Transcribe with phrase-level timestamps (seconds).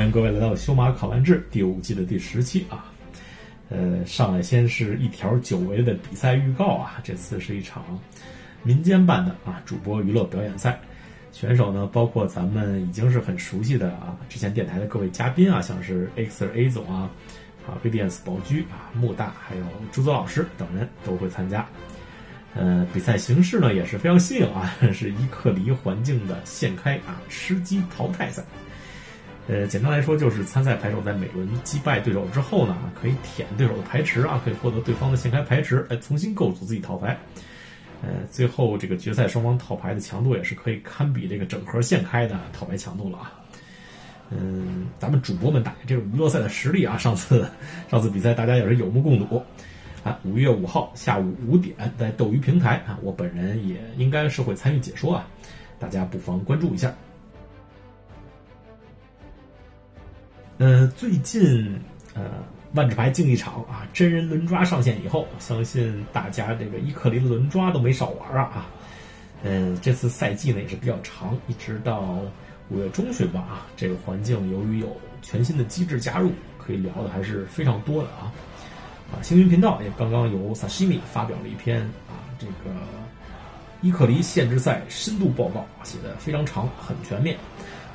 [0.00, 2.90] 欢迎各位来到《修马考完制》第五季的第十期啊。
[3.68, 7.84] 呃，上来先是一条久违的比赛预告啊，这次是一场
[8.62, 10.80] 民间版的啊主播娱乐表演赛，
[11.32, 17.10] 选手呢包括咱们已经是很熟悉的啊之前电台的各位嘉宾啊，像是 X A 总啊、
[17.66, 21.66] 啊 BDS 宝驹啊、木大还有朱泽老师等人都会参加。
[22.54, 28.42] 呃，比赛形式呢也是非常新颖啊， 是一克离环境的现开啊吃鸡淘汰赛。
[29.50, 37.18] 呃，简单来说就是参赛牌手在每轮击败对手之后呢，可以舔对手的牌池啊，可以获得对方的现开牌池，来重新构筑自己套牌。
[38.00, 43.32] 呃，最后这个决赛双方套牌的强度也是可以堪比这个整盒现开的套牌强度了啊。
[44.30, 47.44] 嗯，咱们主播们打这种娱乐赛的实力啊，上次
[47.90, 49.42] 上次比赛大家也是有目共睹
[50.04, 50.16] 啊。
[50.22, 55.26] 五月五号下午五点在斗鱼平台啊，我本人也应该是会参与解说啊，
[55.80, 56.94] 大家不妨关注一下。
[60.60, 61.74] 呃，最近
[62.12, 62.22] 呃，
[62.74, 68.66] 万智牌竞技场啊，真人轮抓上线以后，相信大家这个伊克林轮抓都没少玩啊啊。
[69.42, 72.20] 嗯，这次赛季呢也是比较长，一直到
[72.68, 73.66] 五月中旬吧啊。
[73.74, 78.30] 这个环境由于有全新的机制加入，可以聊的还是非常多的啊。
[79.10, 82.76] 啊，星云频道也刚刚由萨西米发表了一篇啊，这个
[83.80, 87.34] 伊克离限制赛深度报告，写的非常长，很全面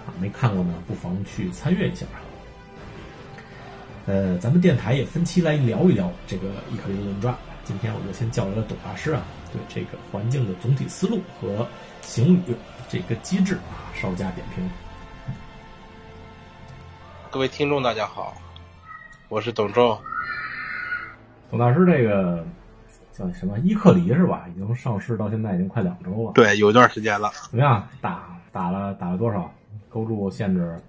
[0.07, 0.09] 啊。
[0.19, 2.07] 没看过呢，不妨去参阅一下。
[4.07, 7.35] 呃，咱们电台也分期来聊一聊这个伊克林轮抓。
[7.63, 11.67] 今天我就先叫来了董大师啊，对这个环境的总体思路和
[12.01, 12.55] 行旅
[12.87, 14.69] 这个机制啊，稍加点评。
[17.31, 18.35] 各位听众大家好，
[19.27, 19.99] 我是董仲。
[21.49, 22.45] 董大师，这个
[23.11, 24.45] 叫什么伊克里是吧？
[24.55, 26.31] 已经上市到现在已经快两周了。
[26.33, 27.31] 对，有一段时间了。
[27.49, 27.87] 怎么样？
[28.01, 29.51] 打打了打了多少？
[29.89, 30.79] 勾住限制？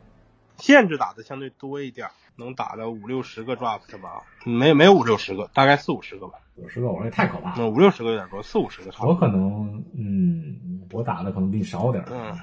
[0.58, 2.06] 限制打的相对多一点。
[2.36, 4.22] 能打到五六十个 draft 吧？
[4.44, 6.38] 没没有五六十个，大概四五十个吧。
[6.56, 7.54] 五十个，我说也太可怕了。
[7.58, 9.14] 那五六十个有点多，四五十个差不多。
[9.14, 12.04] 我可能，嗯，我打的可能比你少点。
[12.10, 12.34] 嗯，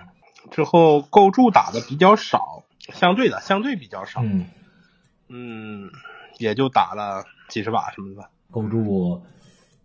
[0.51, 4.21] 之后构筑打的比较少，相对的相对比较少。
[4.23, 4.45] 嗯，
[5.29, 5.89] 嗯，
[6.37, 8.29] 也就打了几十把什么的。
[8.51, 9.23] 构筑，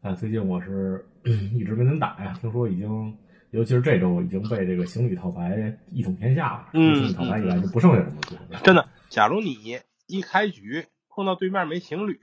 [0.03, 1.07] 啊，最近我是
[1.55, 2.37] 一直没能打呀。
[2.41, 3.17] 听说已经，
[3.51, 6.69] 尤其是这周已经被这个行旅套牌一统天下了。
[6.75, 8.17] 嗯，行旅套牌以外就不剩下什么
[8.51, 8.61] 了。
[8.63, 9.79] 真的，假如你。
[10.09, 12.19] 一开局碰到对面没情侣，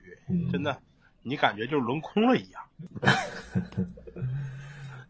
[0.52, 0.82] 真的，
[1.22, 2.62] 你感觉就是轮空了一样。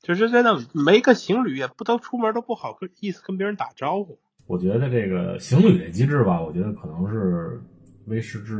[0.03, 4.21] 就是真的没个情侣，也不都出门都不好跟意思跟别人打招呼。
[4.47, 7.61] 我觉得这个情侣的机制吧，我觉得可能是
[8.05, 8.55] 威士忌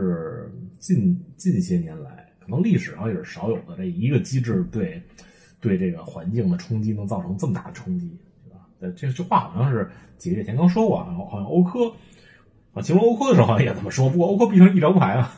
[0.81, 5.01] 近近些年来，可能历史上也是少有的这一个机制对
[5.61, 8.67] 对这个环境的冲击能造成这么大的冲击，对吧？
[8.97, 11.93] 这这话好像是几个月前刚说过，好像欧科。
[12.77, 15.35] 啊，形容欧科的时候好像也这么说，不过欧科毕竟一张牌啊。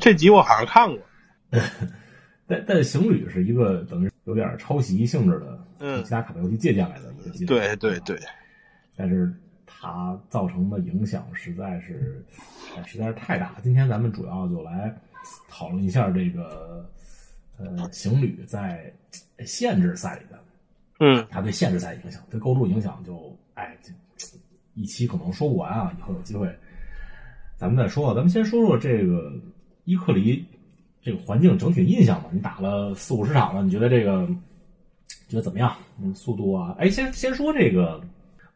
[0.00, 0.98] 这集我好像看过，
[2.46, 7.12] 但但行旅是一个等于有点抄袭性质的，嗯，其他卡牌游戏借鉴来的。
[7.46, 8.16] 对对对，
[8.96, 9.32] 但是
[9.66, 12.24] 它造成的影响实在是
[12.86, 13.56] 实在是太大。
[13.60, 14.94] 今天咱们主要就来
[15.48, 16.88] 讨论一下这个
[17.58, 18.92] 呃行旅在
[19.44, 20.38] 限制赛里的，
[21.00, 23.76] 嗯，它对限制赛影响，对构筑影响就哎。
[24.74, 26.48] 一期可能说不完啊，以后有机会
[27.56, 28.14] 咱们再说。
[28.14, 29.32] 咱们先说说这个
[29.84, 30.44] 伊克里
[31.00, 32.28] 这个环境整体印象吧。
[32.32, 34.26] 你打了四五十场了，你觉得这个
[35.28, 35.76] 觉得怎么样？
[36.00, 38.00] 嗯，速度啊，哎，先先说这个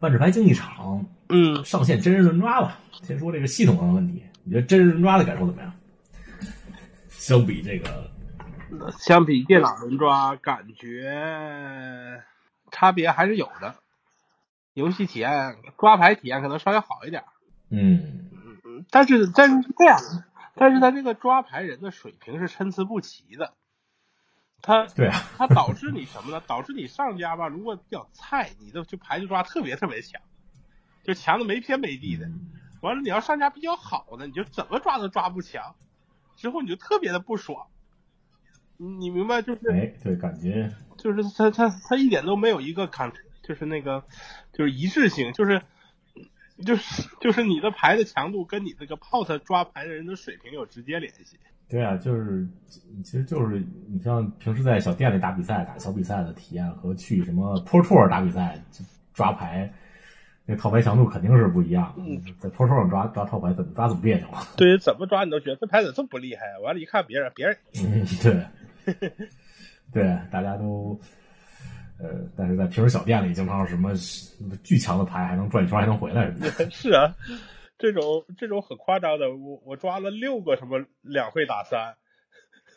[0.00, 2.78] 万智牌竞技场，嗯，上线真人轮抓吧。
[3.02, 5.72] 先说这个系统上的问题，你觉得真人轮抓的感受怎么样？
[7.10, 8.10] 相比这个，
[8.98, 11.12] 相比电脑轮抓，感觉
[12.70, 13.74] 差别还是有的。
[14.76, 17.24] 游戏体验、抓牌体验可能稍微好一点，
[17.70, 18.28] 嗯
[18.90, 19.98] 但是但是这样，
[20.54, 23.54] 但是他这个抓牌人的水平是参差不齐的，
[24.60, 26.42] 他对啊，他导致你什么呢？
[26.46, 30.20] 导致你上家吧，如果比较菜，你的就牌就抓特别特别强，
[31.04, 32.28] 就强的没天没地的。
[32.82, 35.74] 完了，你要上家比较好的，你就怎么抓都抓不强，
[36.36, 37.66] 之后你就特别的不爽。
[38.76, 39.40] 你明白？
[39.40, 43.10] 就是哎，对，感觉就是他他他一点都没有一个感。
[43.46, 44.02] 就是那个，
[44.52, 45.62] 就是一致性，就是
[46.64, 51.38] 就是就是你的牌的强度跟你这个 pot 抓牌的人的水平有直接联系。
[51.68, 52.46] 对啊，就是
[53.04, 58.56] 其实就是你像平时在小店里打比赛、打小比赛的体验和去什么 pro tour 打比赛
[59.12, 59.72] 抓牌，
[60.44, 61.92] 那套牌强度肯定是不一样。
[61.98, 64.28] 嗯，在 tour 上抓抓套牌怎么抓怎么别扭。
[64.56, 66.62] 对，怎么抓你都觉得这牌怎么这么不厉害啊？
[66.64, 68.96] 完了，一看别人，别人嗯，对，
[69.92, 71.00] 对，大家都。
[71.98, 73.92] 呃，但是在平时小店里，经常什么
[74.62, 76.30] 巨强的牌还能转一圈还能回来，
[76.70, 77.14] 是啊，
[77.78, 78.02] 这种
[78.36, 81.94] 这种很夸张的，我我抓了六个什么两会打三，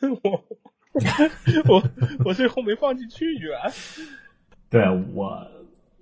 [0.22, 0.44] 我
[1.68, 1.82] 我
[2.24, 3.58] 我最后没放进去远。
[4.70, 4.82] 对
[5.14, 5.46] 我，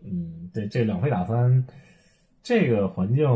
[0.04, 1.66] 嗯，对这两会打三，
[2.42, 3.26] 这个环境，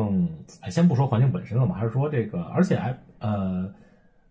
[0.60, 3.72] 哎先不说环境本身了嘛，还是说这个，而且还呃，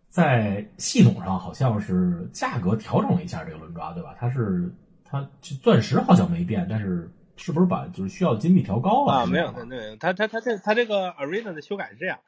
[0.09, 4.15] 在系统上好像是价格调整了一下这个轮抓，对吧？
[4.18, 4.71] 它是
[5.12, 5.30] 它
[5.62, 7.12] 钻石好像没变，但是。
[7.38, 9.25] 是不是把就是需要金币调高了啊？
[9.25, 12.19] 没有，没有，它它它这它这个 Arena 的修改是这样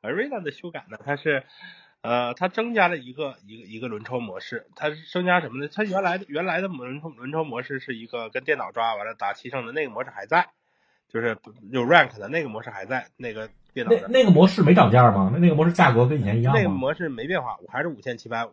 [0.00, 1.42] ，Arena 的修改呢，它是
[2.02, 5.68] 呃，它增加了一个一个一个轮抽模式，它是增加什么呢？
[5.74, 10.50] 它原来的原来的轮抽轮抽模式是一个跟电脑抓完了打七胜的那个模式还在，
[11.08, 11.36] 就是
[11.72, 15.30] 有 rank 的那个模式还在，那个电脑那那个模式没涨价吗？
[15.32, 18.52] 那那个模式价格跟以前一样那个模式没变化，我还是五千七百五，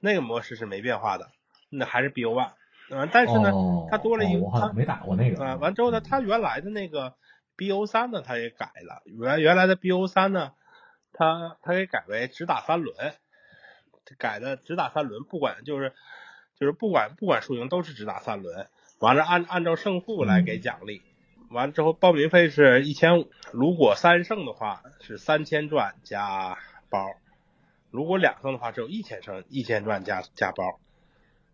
[0.00, 1.28] 那个模式是没变化的，
[1.68, 2.52] 那还是 BO one。
[2.90, 3.52] 嗯，但是呢，
[3.90, 5.56] 它多了一个，他没打过那个啊。
[5.56, 7.14] 完之后呢，它原来的那个
[7.56, 9.02] BO 三呢，它也改了。
[9.04, 10.52] 原原来的 BO 三呢，
[11.12, 12.94] 它它给改为只打三轮，
[14.18, 15.92] 改的只打三轮，不管就是
[16.58, 18.68] 就是不管不管输赢都是只打三轮。
[19.00, 21.02] 完了按按照胜负来给奖励。
[21.50, 26.58] 完了之后报名费是一千五，如果三胜的话是三千钻加
[26.90, 27.06] 包，
[27.90, 30.78] 如果两胜的话只有一千胜一千钻加加包。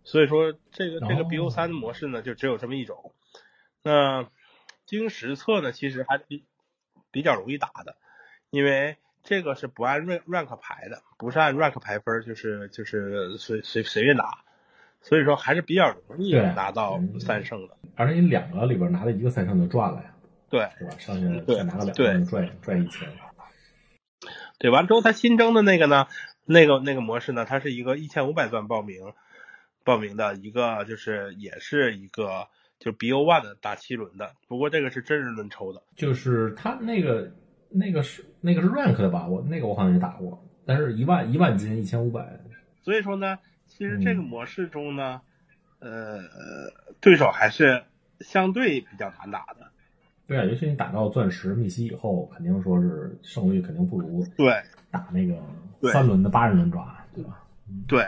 [0.05, 3.13] 所以说，这个这个 BO 三的模式呢，就只有这么一种。
[3.83, 4.29] 那
[4.87, 6.45] 经实测呢，其实还比
[7.11, 7.97] 比较容易打的，
[8.51, 14.45] 因为这个是不按 rank rank 排的，不是按 rank 排分，就是就是随随随便打。
[15.01, 17.77] 所以说还是比较容易拿到三胜的。
[17.95, 20.15] 而且你两个里边拿了一个三胜就赚了呀，
[20.49, 20.91] 对，是吧？
[20.99, 23.09] 上去再拿个两个赚赚一千。
[24.59, 26.09] 对，完之后他新增的那个呢，
[26.45, 29.15] 那个那个模式呢，它是一个一千五百钻报名。
[29.85, 32.49] 报名的一个就是也是一个
[32.79, 37.31] 就 BO One 的打七轮的，不过这个是真人轮抽的，就是他那个
[37.69, 39.27] 那个是那个是 rank 的吧？
[39.29, 42.41] 我那个我好像也打过，但是一万一万金一千五百。
[42.83, 45.21] 所以说呢，其实这个模式中呢，
[45.79, 46.21] 呃，
[47.01, 47.85] 对手还是
[48.21, 49.71] 相对比较难打的。
[50.27, 54.55] 对啊，尤其你打到钻石密西以后，肯定说是胜率肯定不如对
[54.91, 55.39] 打那个
[55.93, 57.45] 三轮的八人轮抓，对吧？
[57.87, 58.05] 对。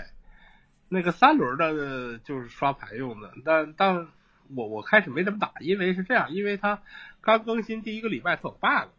[0.89, 4.09] 那个三轮的，就是刷牌用的，但但
[4.55, 6.81] 我我开始没怎么打，因为是这样，因为它
[7.21, 8.91] 刚更新第一个礼拜它有 bug，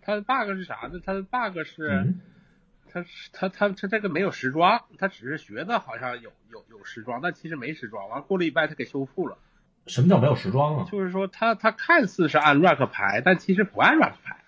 [0.00, 1.00] 它的 bug 是啥呢？
[1.04, 2.14] 它的 bug 是，
[2.90, 8.08] 它它它它这个没有时装，它只是学的好像有有有时装，但其实没时装。
[8.08, 9.36] 完过了一拜它给修复了。
[9.86, 10.86] 什么叫没有时装啊？
[10.90, 14.42] 就是说它它看似是按 rank 牌，但其实不按 rank 牌。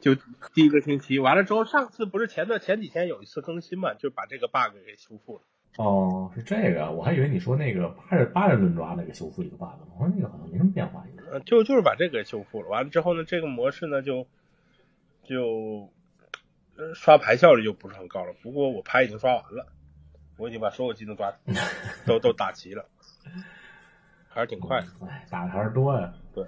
[0.00, 0.14] 就
[0.52, 5.42] 第一个星期完了之后，上次不是前段前几天有一次更新嘛，就把这个 bug 给修复了。
[5.76, 9.66] 哦，是这个，我还以为你说那个八十八人轮抓那个修复一个 bug，
[9.98, 11.04] 我说那个好像没什么变化。
[11.32, 14.24] 呃，就就是把这个修复了，完了之后呢，这个模式呢就
[15.24, 15.90] 就
[16.94, 18.32] 刷牌效率就不是很高了。
[18.40, 19.66] 不过我牌已经刷完了，
[20.36, 21.32] 我已经把所有技能抓
[22.06, 22.84] 都都打齐了，
[24.28, 24.86] 还是挺快的。
[25.08, 26.14] 哎，打的还是多呀。
[26.32, 26.46] 对，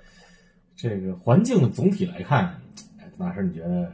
[0.77, 2.61] 这个环境总体来看，
[3.19, 3.91] 老师你觉得？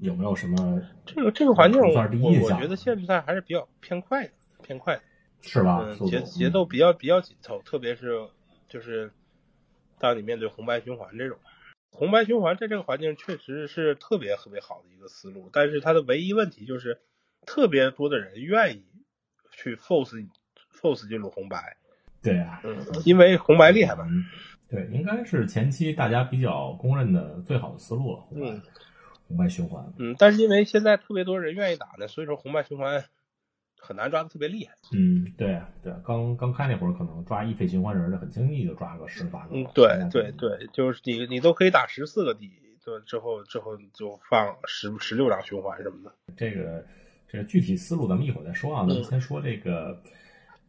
[0.00, 1.80] 有没有什么这个这个环境？
[1.80, 5.02] 我我觉得限制赛还是比较偏快的，偏快的，
[5.42, 5.94] 是吧？
[6.08, 8.28] 节节奏比较比较紧凑，特别是
[8.68, 9.12] 就是
[9.98, 11.38] 当你面对红白循环这种，
[11.90, 16.98] 红白循环在这个环境确实是特别特别好的一个思路，但是它的唯一问题就是
[17.46, 18.84] 特别多的人愿意
[19.50, 20.26] 去 force
[20.72, 21.76] force 进入红白，
[22.22, 24.06] 对啊，嗯，因为红白厉害吧？
[24.70, 28.62] 对，应该是前期大家比较公认的最好的思路了，嗯。
[29.30, 33.04] 红白循环，嗯，但是因为现在特别多人愿意打呢，所以说红白循环
[33.78, 34.74] 很难抓的特别厉害。
[34.90, 39.54] 嗯，对对，刚刚开那会儿可能抓一费循环人的很轻易就抓个十八个。
[39.54, 42.50] 嗯，对对对，就是你你都可以打十四个底，
[42.84, 46.12] 对，之后之后就放十十六张循环什么的。
[46.36, 46.84] 这个
[47.28, 50.02] 这个具体思路咱们一会儿再说啊，咱们先说这个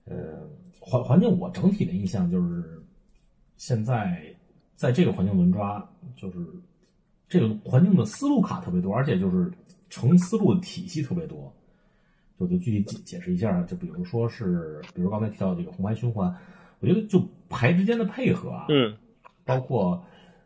[0.05, 0.47] 呃
[0.79, 2.79] 环环境，我整体的印象就是
[3.57, 4.23] 现在
[4.75, 5.83] 在这个环境轮抓
[6.15, 6.37] 就是。
[7.31, 9.49] 这个环境的思路卡特别多，而且就是
[9.89, 11.49] 成思路的体系特别多，
[12.35, 16.35] 我就具体解解释一下，就比如说是，比如刚才提到这个红白循环，
[16.81, 18.93] 我觉得就牌之间的配合啊，嗯，
[19.45, 20.03] 包括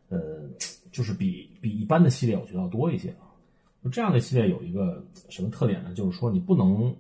[0.10, 0.48] 呃，
[0.92, 3.26] 就是比比一般的系列我觉得要多一些啊。
[3.84, 5.92] 就这样的系列有一个什么特点呢？
[5.96, 6.96] 就是说你不能，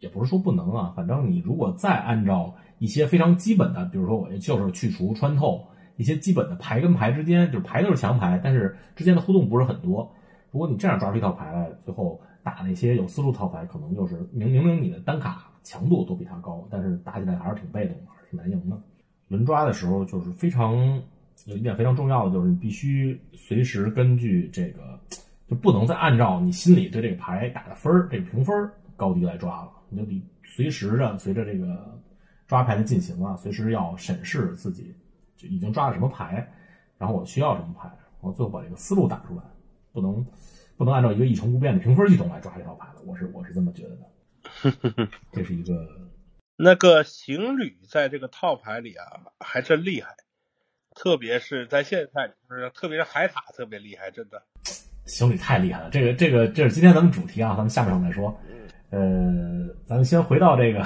[0.00, 5.62] 也不是说不能啊，反正你如果再按照一些非常基本的，比如说我就是去除穿透。
[5.96, 10.14] 一些基本的牌跟牌之间，就是牌都是强牌，但是之间的互动不是很多。
[10.50, 18.76] 如果你这样抓出一套牌来，最后打那些有思路套牌，可能就是明明明你的单卡强度都比他高，但是打起来还是挺被动的，挺难赢的。
[19.28, 21.02] 轮抓的时候就是非常
[21.46, 25.00] 有一点非常重要的就是，你必须随时根据这个，
[25.48, 29.70] 就不能再按照你心里对这个牌打的分儿，这个评分高低来抓了。
[29.88, 31.98] 你就得随时的随着这个
[32.46, 34.94] 抓牌的进行啊，随时要审视自己
[35.42, 36.52] 就已经抓了什么牌，
[36.96, 39.42] 然后我需要什么牌，我最后把这个思路打出来，
[39.92, 40.24] 不能
[40.76, 43.02] 不能按照一个一成不变的评分系统来抓这套牌了。
[43.04, 45.86] 我是我是这么觉得的， 这是一个。
[46.56, 49.04] 那个行旅在这个套牌里啊，
[49.40, 50.14] 还真厉害。
[50.94, 54.42] 特别是在现在，就是特别是海塔特别厉害，真的。
[55.06, 58.38] 行旅太厉害了，这个这个这是今天咱们主题啊，咱们下面再说。
[58.90, 59.00] 呃，
[59.86, 60.84] 咱们先回到这个，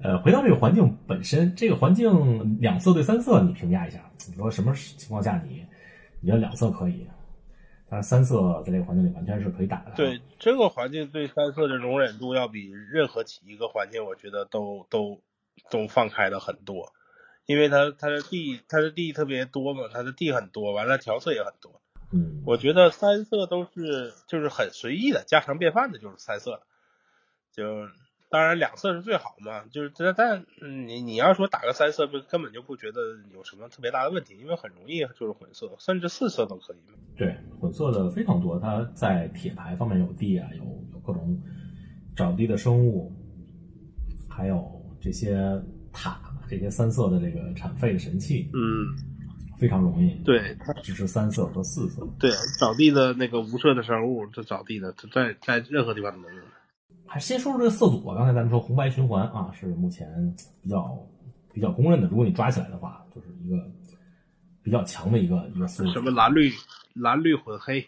[0.00, 1.54] 呃，回到这个环境本身。
[1.56, 5.66] 这个环境两色对三色，你评价一下，你说什么情况下你
[6.20, 7.06] 你觉得两色可以？
[7.90, 9.92] 但是三色在这个环境里完全是可以打的。
[9.96, 15.22] 对，这个环境对三色的容忍度要比任何一个环境，我觉得都都
[15.70, 16.92] 都放开的很多。
[17.46, 21.80] 因为它它的地它的地特别多嘛，它的地很多，完了调色也很多。
[22.12, 26.60] 嗯，我觉得三色都是就是很随意的，家常便饭的，就是三色。
[27.52, 27.64] 就
[28.30, 30.46] 当然两色是最好嘛，就是但但
[30.86, 33.00] 你你要说打个三色，不根本就不觉得
[33.34, 36.78] 有什么特别大的问题，因为很容易就是混色，甚至四色都可以。
[37.16, 41.40] 对，混色的非常多，它在铁牌方面有地啊，有有各种
[42.14, 43.12] 找地的生物，
[44.28, 44.70] 还有
[45.00, 45.36] 这些
[45.92, 46.20] 塔。
[46.50, 48.96] 这些三色的这个产废的神器，嗯，
[49.58, 50.14] 非常容易。
[50.24, 52.08] 对，它只是三色和四色。
[52.18, 56.42] 对，找地的那个无色的生物，这找地的，在在任何地方都能用。
[57.08, 58.14] 还先说说这个色组吧。
[58.14, 60.06] 刚才咱们说红白循环啊，是目前
[60.62, 60.96] 比较
[61.52, 62.06] 比较公认的。
[62.08, 63.56] 如果你抓起来的话，就是一个
[64.62, 65.90] 比较强的一个一个思路。
[65.92, 66.52] 什么蓝绿
[66.94, 67.84] 蓝绿混黑，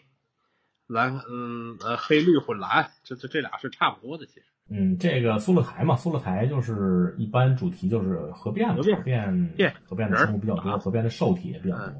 [0.87, 4.45] 蓝嗯呃黑绿混蓝，这这这俩是差不多的，其实。
[4.73, 11.93] 嗯，这个苏勒台嘛，苏勒台就是一般主题就是合变，核变，合变的生物比较多，合变的受体也比较多。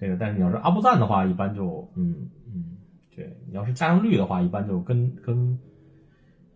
[0.00, 2.76] 这个，但是你要是阿布赞的话，一般就，嗯嗯，
[3.14, 5.56] 对，你要是加上绿的话，一般就跟跟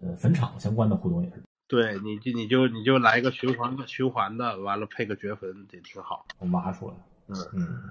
[0.03, 1.43] 呃坟场相关的互动也是。
[1.69, 6.95] 对，你就你就你就来一个循环的循环的，完了配个掘坟也挺好，挖出来，
[7.29, 7.83] 嗯嗯，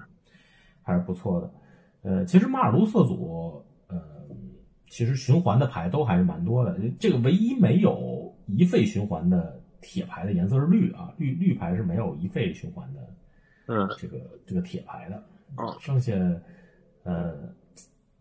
[0.82, 1.50] 还是不错的。
[2.02, 4.00] 呃，其实马尔卢瑟组，呃。
[4.92, 13.00] 其实循环的牌都还是蛮多的，这个唯一没有一费循环的铁牌的颜色是绿啊，绿绿牌是没有一费循环的，
[13.68, 15.16] 嗯，这个这个铁牌的，
[15.56, 16.12] 哦，剩下
[17.04, 17.34] 呃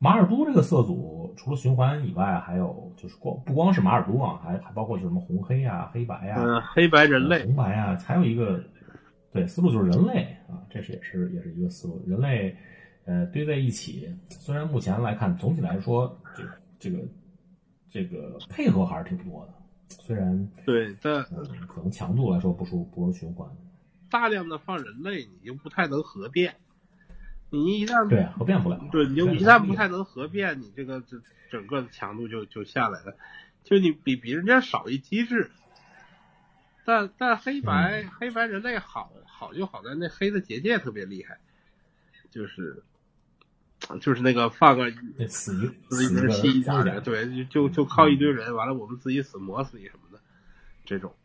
[0.02, 8.64] 马尔都这个色组除了循环以外，还有就是光不光是马尔都啊，还还包括就什么红黑啊、黑白啊，嗯，黑白人类，红白啊，还有一个
[9.32, 12.58] 对思路就是人类啊，这是也是也是一个思路，人类
[13.06, 16.50] 呃堆在一起，虽然目前来看总体来说这个。
[16.82, 16.98] 这个
[17.92, 19.54] 这个配合还是挺多的，
[19.90, 21.24] 虽然对，但
[21.68, 23.48] 可能强度来说不如不如循环。
[24.10, 26.56] 大量的放人类，你又不太能合变。
[27.52, 33.16] 你一旦对合变不了，对，你就一旦不太能合变，你这个这整个的强度就就下来了，
[33.64, 35.52] 就你比比人家少一机制。
[36.84, 41.38] 但但黑白黑白人类好好就好在那黑的结界特别厉害，
[42.32, 42.84] 就是。
[44.00, 44.92] 就是那个放个
[45.28, 50.22] 死一死一人吸一点，对，就就靠一堆人，完了我们自己死磨死你什么的，
[50.86, 51.16] 这种，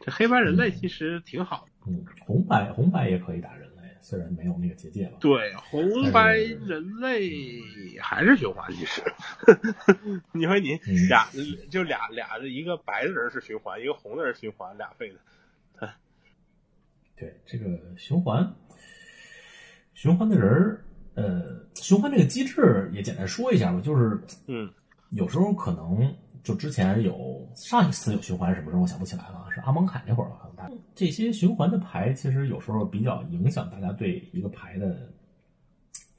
[0.00, 1.92] 这黑白人类其实挺好的。
[1.92, 3.63] 嗯，红白红白也可以打人类，
[4.04, 5.16] 虽然没有那个结界了。
[5.18, 7.58] 对，红白人类
[7.98, 9.02] 还是循环， 其实。
[10.32, 11.26] 你说你俩
[11.70, 15.88] 就俩俩的一个白的人是循环，一个红的人循环，俩废的。
[17.16, 18.54] 对，这个循环
[19.94, 20.84] 循环的人儿。
[21.14, 24.68] 呃，循环这个机制也简单说一下吧，就是，嗯，
[25.10, 28.82] 有时候可能就之前有上一次有循环是什么时候？
[28.82, 30.50] 我想不起来了，是阿蒙凯那会儿吧？
[30.94, 34.96] 这些循环的牌其实有时候比较影响大家对一个牌的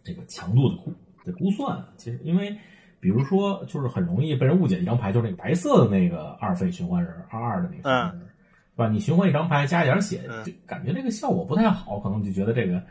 [0.04, 1.84] 这个强度的估的估算。
[1.98, 2.56] 其实因为
[3.00, 8.90] 比如说，就是很容易被人误解一张牌，就是那个白色的那个二费循环人，二二的那个循环人，是吧？
[8.90, 12.82] 你循环一张牌加一点血，就感觉这个效果不太好，可能就觉得这个。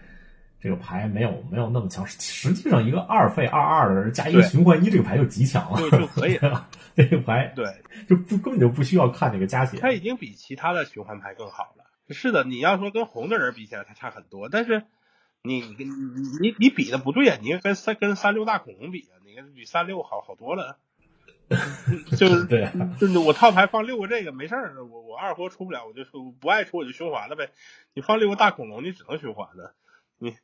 [0.65, 6.67] 这个牌没有没有那么强，实际上一个二费二二的人加一个循环一，这个牌就极强了，就可以了。
[6.97, 7.67] 这个牌对，
[8.09, 11.85] 就不根本就不需要看那个加血，它已经比其他的循环牌更好了。
[12.09, 14.49] 是的，你要说跟红的人比起来，它差很多。
[14.49, 14.85] 但是
[15.43, 15.85] 你你
[16.41, 20.79] 你你比的不对呀，你跟三跟三六大恐龙比啊，你跟比三六好好多了。
[22.17, 26.05] 就 是对，就是我套牌放六个这个没事儿，我我二活出不了，我就
[26.41, 27.51] 不爱出我就循环了呗。
[27.93, 29.75] 你放六个大恐龙，你只能循环的，
[30.17, 30.35] 你。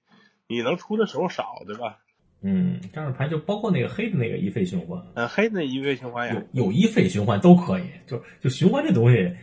[0.51, 1.99] 你能出的时候少，对吧？
[2.43, 9.37] 嗯，这样的牌就包括那个黑的那个一费循环，嗯，黑的一费循环有有一费循环都可以，就就循环这东西，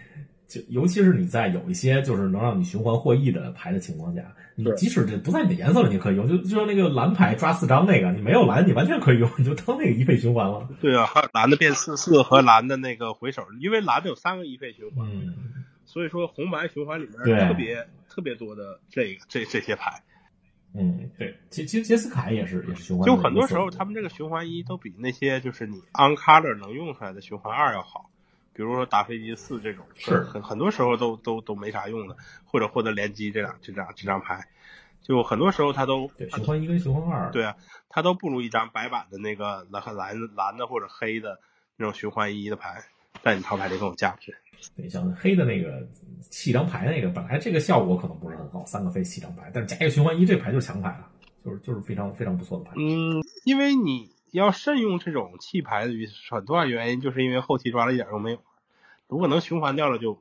[0.47, 4.21] 就尤其是你在有一些就是能让你循环获益的牌的情况下，
[4.55, 10.67] 你对即使这不在你的颜色里，你可以用，就就像那个蓝牌抓四张那个，你没有蓝，你完全可以用，你就当那个一费循环了。
[10.81, 15.35] 对啊，还有蓝的变四四和蓝的那个回手，因为蓝的有三个一费循环，嗯，
[15.85, 20.01] 所以说红白循环里面特别特别多的这个这这些牌，
[20.73, 28.09] 嗯，对，其其实杰斯卡也是也是循环一，就很多时候他们这个循环一都比那些就是你 on color 能用出来的循环二要好。
[28.53, 34.47] 比如说打飞机四这种，是很很多时候都都都没啥用的，或者获得联机这两这张这张牌，
[35.03, 37.55] 就很多时候它都对循环一跟循环二，对啊，
[37.87, 41.39] 它都不如一张白板的那个蓝蓝蓝的或者黑的
[41.75, 42.83] 那种循环一的牌，
[43.27, 44.35] 在你套牌里更有价值。
[44.75, 45.87] 对，像黑的那个
[46.29, 51.07] 七张牌那个，本来这个效果可能不是很好，三个飞七张牌，但是加一个循环一，这牌就是强牌了，
[51.45, 52.71] 就是就是非常非常不错的牌。
[52.75, 55.93] 嗯，因为你要慎用这种弃牌的
[56.29, 58.39] 很多原因，就是因为后期抓了一点都没有。
[59.07, 60.19] 如果能循环掉了就，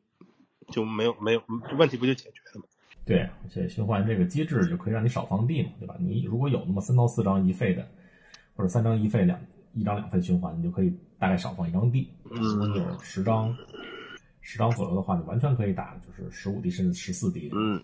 [0.71, 1.43] 就没有没有
[1.79, 2.67] 问题，不就解决了吗？
[3.05, 5.97] 对，而且循环这个机制就可以让你少放地嘛，对吧？
[5.99, 7.89] 你如果有那么三到四张一费的，
[8.55, 9.41] 或者三张一费两
[9.77, 12.11] 一张两份循环，你就可以大概少放一张地。
[12.25, 13.57] 嗯如果你有十张
[14.41, 17.51] 十张左右的话，你完全可以打就是十五地甚至十四地。
[17.53, 17.83] 嗯，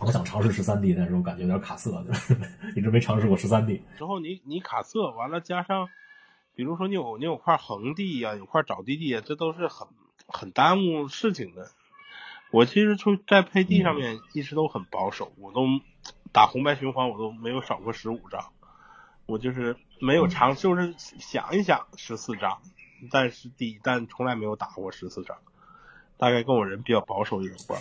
[0.00, 2.36] 我想尝试十三地，但是我感觉有点卡色，就是
[2.76, 3.82] 一直没尝试过十三地。
[3.96, 5.88] 之后你你卡色完了，加上
[6.54, 9.88] 比如说你有你有块横地呀、有块找地地呀，这都是很
[10.26, 11.68] 很耽误事情的。
[12.50, 15.64] 我其实出在配地上面一直都很保守，我都
[16.32, 18.46] 打红白循环我都没有少过十五张，
[19.26, 22.60] 我就是没有尝，就是想一想十四张，
[23.10, 25.36] 但是地但从来没有打过十四张，
[26.16, 27.80] 大概跟我人比较保守有关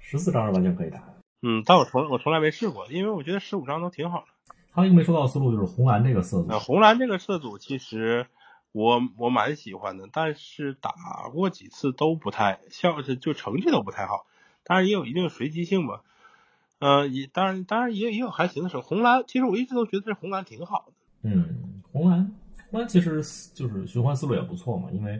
[0.00, 0.18] 十。
[0.18, 1.14] 四张是完全可以打的。
[1.42, 4.54] 嗯，但我从我从来没试过，因为我觉得十五张都挺好的。
[4.72, 8.26] 还有一个没说到的思路就是红蓝这个色组呃，，红蓝这个色组其实
[8.72, 10.90] 我我蛮喜欢的，但是打
[11.32, 14.26] 过几次都不太效，就成绩都不太好。
[14.64, 16.00] 当然也有一定随机性吧。
[16.84, 18.82] 呃，也当然当然也也有还行的时候。
[18.82, 20.92] 红蓝其实我一直都觉得这红蓝挺好的。
[21.22, 22.30] 嗯，红蓝
[22.70, 23.22] 红蓝其实
[23.54, 25.18] 就是循环思路也不错嘛，因为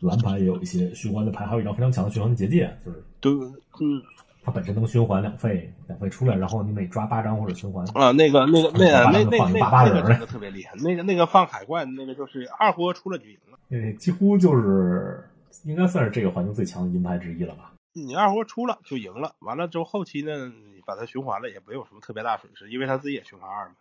[0.00, 4.02] 蓝牌也有一些循环的牌，还有一张非常强的循环的结界，就是对，嗯
[4.42, 10.74] 它本身能循环两费两费出来，然后你每抓八张或者循环，啊，那个那个那个那那那个特别厉害。
[10.76, 13.58] 那个那个放海怪的那个就是二活出了就赢了。
[13.68, 15.26] 那几乎就是
[15.62, 17.72] 应该算是这个环境最强的银牌之一了吧。
[17.94, 23.74] 你二活出了就赢了，完了之后后期呢，你把它循环了也没有什么特别大损失，因为它自己也循环二嘛。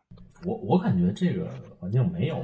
[0.45, 2.35] 我我感觉这个环境没有，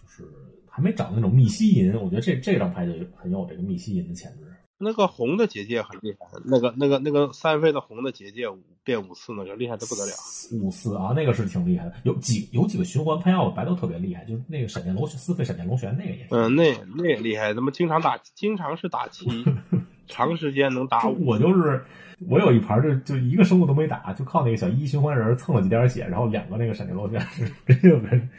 [0.00, 0.24] 就是
[0.68, 4.52] 还没长那种密西银，我觉得这这张牌就很有这个密西银的潜质。
[4.78, 10.12] 那个红的结界很厉害，那个那个那个三费的红的结界五变五次那个厉害的不得了。
[10.60, 11.94] 五次啊，那个是挺厉害的。
[12.02, 16.26] 有几有几个循环喷药白都特别厉害，就是那个闪电龙四费闪电龙旋那个也。
[16.30, 19.24] 嗯，那那也厉害，他妈经常打，经常是打七，
[20.06, 21.06] 长时间能打。
[21.06, 21.84] 我就是
[22.28, 27.20] 我有一盘就就一个生物都没打，就靠那个小一循环人蹭了几点血，然后两个那个闪电龙旋
[27.66, 28.30] 直接就跟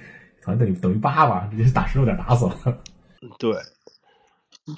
[0.42, 2.80] 可能等于等于八吧，直接打十六点打死了。
[3.40, 3.56] 对，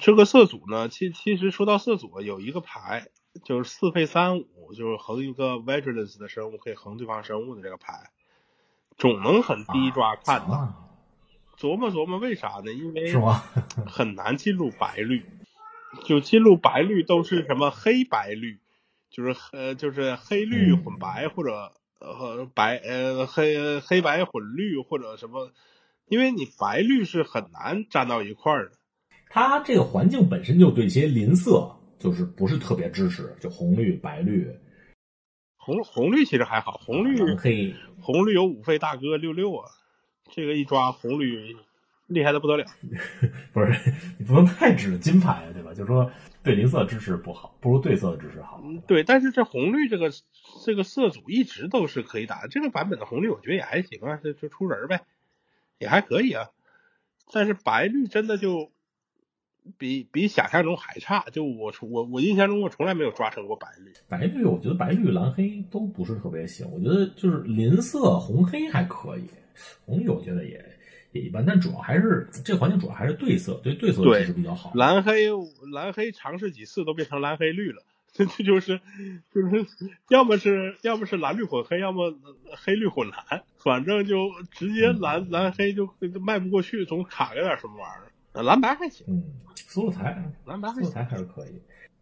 [0.00, 3.06] 这个色组呢，其其实说到色组，有一个牌
[3.44, 8.10] 就是四费三五，就是横一个 vigilance 的生物可以横对方生物的这个牌，
[8.96, 10.54] 总能很低抓看到。
[10.54, 10.74] 啊，
[11.58, 12.72] 琢磨琢磨为啥呢？
[12.72, 13.42] 因为是吗？
[13.86, 15.24] 很难进入白绿，
[16.04, 18.60] 就进入白绿都是什么黑白绿，
[19.10, 25.50] 就是呃就是黑绿混白或者呃白呃黑黑白混绿或者什么，
[26.06, 28.76] 因为你白绿是很难粘到一块儿的。
[29.28, 34.48] 它这个环境本身就对一些邻色就是不是特别支持，就红绿、白绿、
[35.56, 37.74] 红红绿其实还好，红绿可以。
[38.00, 39.68] 红绿有五费大哥六六啊，
[40.32, 41.54] 这个一抓红绿
[42.10, 42.64] 厉害的不得了。
[43.54, 45.70] 不是， 你不能太指金牌啊，对吧？
[45.72, 46.10] 就是说
[46.42, 48.60] 对邻色支持不好，不如对色的支持好。
[48.64, 50.10] 嗯，对，但是这红绿这个
[50.64, 55.02] 这个色组一直都是可以打的，这个版本的红绿我觉得也还行啊，就就出人呗，
[55.78, 56.50] 也还可以啊。
[57.32, 58.72] 但是白绿真的就
[59.78, 63.92] 比比想象中还差，就我我我印象中我从来没有抓成过白绿。
[64.08, 66.68] 白绿，我觉得白绿、蓝黑都不是特别行。
[66.72, 69.26] 我觉得就是邻色红黑还可以，
[69.84, 70.64] 红绿我觉得也
[71.12, 71.44] 也一般。
[71.44, 74.72] 但主要还是这环境主要还是对色，对对色对其实比较好。
[74.74, 75.28] 蓝黑
[75.72, 78.80] 蓝黑尝试几次都变成蓝黑绿了， 这这就是
[79.32, 79.66] 就是
[80.08, 82.14] 要么是要么是蓝绿混黑，要么
[82.56, 88.12] 黑绿混蓝，反正就直接蓝蓝黑就就迈不过去，总卡个点什么玩意儿。
[88.32, 89.24] 呃蓝白还行，嗯，
[89.56, 90.84] 苏洛台，蓝白还行。
[90.84, 91.50] 苏洛台还是可以。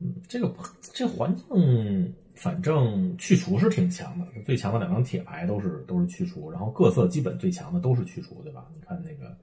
[0.00, 8.64] 嗯，这个这环境反正去除是挺强的，最强的两张铁牌都是都是去除，然后各色基本最强的都是去除，对吧？
[8.76, 9.36] 你看那个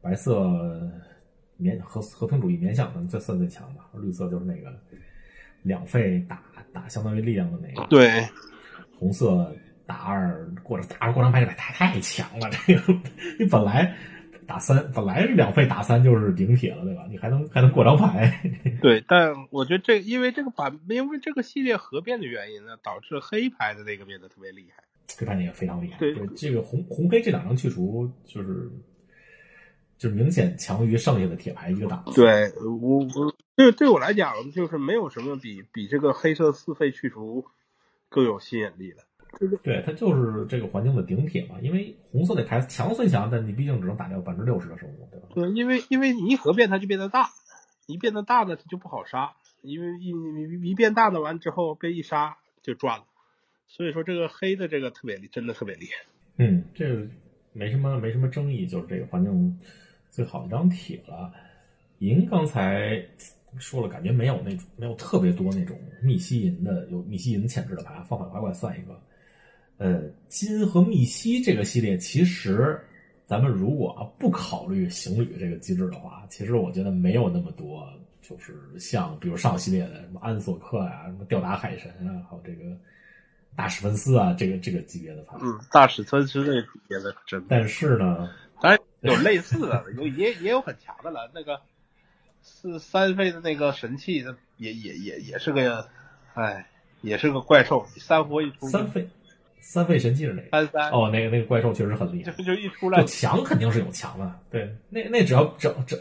[0.00, 0.90] 白色
[1.58, 3.90] 面和和平主义面向可能最算最强吧。
[3.92, 4.74] 绿色就是那个
[5.62, 8.26] 两费打打相当于力量的那个，对，
[8.98, 12.48] 红色打二过打二过张牌，这太太强了。
[12.66, 12.94] 这个
[13.38, 13.94] 你本来
[14.48, 17.04] 打三，本来是两费打三就是顶铁了，对吧？
[17.10, 18.42] 你还能还能过张牌。
[18.80, 24.82] 对，但我觉得这因为这个版因为这个系列合变的原因呢，导致黑牌的那个变得特别厉害。
[25.18, 25.98] 黑牌那个非常厉害。
[25.98, 28.70] 对这个红红黑这两张去除，就是
[29.98, 32.22] 就是明显强于剩下的铁牌一个档次。
[32.22, 37.44] 对我我对对我来讲，就是没有什么比比这个黑色四费去除
[38.08, 39.04] 更有吸引力的。
[39.62, 41.56] 对，它就是这个环境的顶铁嘛。
[41.60, 45.28] 因为红色那牌强虽强，但你毕竟只能打掉百分之六十的生物，对吧？
[45.34, 47.30] 对，因为因为你一合变它就变得大，
[47.86, 53.04] 一变得大呢它就不好杀，因为一一一变大的完之后被一杀就赚了。
[53.68, 56.06] 所以说这个黑的这个特别厉，真的特别厉害。
[56.38, 57.06] 嗯，这个
[57.52, 59.60] 没什么没什么争议，就是这个环境
[60.10, 61.32] 最好一张铁了。
[61.98, 63.06] 银刚才
[63.58, 69.00] 说了，感觉没有那种没有特别多那种密西银的有密西银潜质的牌，放反怀怪算一个。
[69.78, 72.78] 呃，金和密西这个系列，其实
[73.26, 77.88] 咱们如果不考虑行旅这个机制的话，其实我觉得没有那么多，
[78.20, 82.76] 就是像比如上系列的什么安索克呀、什么吊打海神啊，还有这个
[83.54, 85.36] 大史芬斯啊，这个这个级别的牌。
[85.40, 87.46] 嗯，大史芬斯这个级别的真的。
[87.48, 88.28] 但是呢，
[88.60, 91.30] 当然有类似的，有也也有很强的了。
[91.32, 91.60] 那个
[92.42, 94.24] 是三费的那个神器，
[94.56, 95.88] 也也也也是个，
[96.34, 96.68] 哎，
[97.00, 97.86] 也是个怪兽。
[97.96, 99.08] 三活一出，三费。
[99.60, 100.48] 三费神器是哪个？
[100.50, 105.98] 三三哦，那个那个怪兽确实很厉害，就就一出来，就强肯定是有强的，对，那那只要整整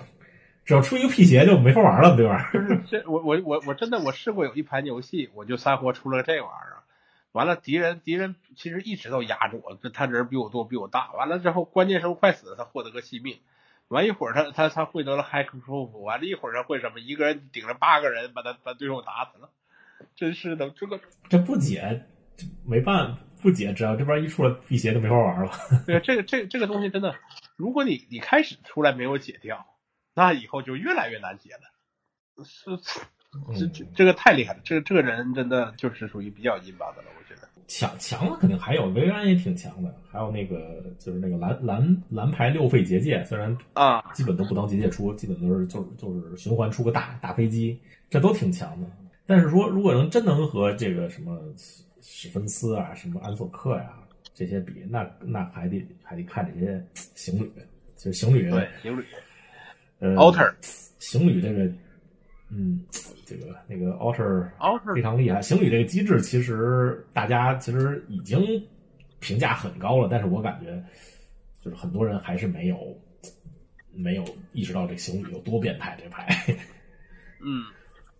[0.64, 2.50] 只要出一个辟邪就没法玩了，对吧？
[2.54, 6.84] 就是这我我我我真的我试过有一盘游戏，我就三活出了这玩意儿，
[7.32, 13.38] 完了敌人敌人其实一直都压着我，他人比我多比我大，完了之后关键时候快死了，他获得个性命，
[13.88, 17.00] 完一会儿他他他获得了 proof，完了一会儿他会什么？
[17.00, 19.50] 一个人顶着八个人把他把对手打死了，
[20.16, 22.06] 真是的，这个这不解
[22.66, 23.22] 没办法。
[23.42, 25.52] 不解，只要这边一出来辟邪就没法玩了。
[25.86, 27.16] 对，这个这个、这个东西真的，
[27.56, 29.66] 如果你你开始出来没有解掉，
[30.16, 32.44] 那以后就越来越难解了。
[32.44, 32.72] 是，
[33.58, 37.48] 这这这个太厉害了，这个这个人真的就是属于比较阴巴的了，我觉得。
[37.68, 48.88] 强强的肯定还有维安也挺强的，还有那个就是那个蓝蓝蓝牌六费结界，虽然啊基本都不当结界出，基本都是就是就是循环出个大大飞机，这都挺强的。
[49.26, 51.40] 但是说如果能真能和这个什么。
[52.10, 53.94] 史芬斯啊，什么安索克呀，
[54.34, 57.52] 这些比，那那还得还得看这些行旅，
[57.98, 59.04] 就行旅对行旅，
[60.00, 60.52] 呃，alter
[61.00, 61.70] 行旅这个，
[62.50, 62.82] 嗯，
[63.26, 65.42] 这个那个 alter alter 非常厉害。
[65.42, 68.40] 行旅这个机制，其实大家其实已经
[69.20, 70.82] 评价很高了，但是我感觉
[71.62, 72.98] 就是很多人还是没有
[73.92, 75.98] 没有意识到这行旅有多变态。
[76.02, 76.26] 这牌，
[77.44, 77.66] 嗯，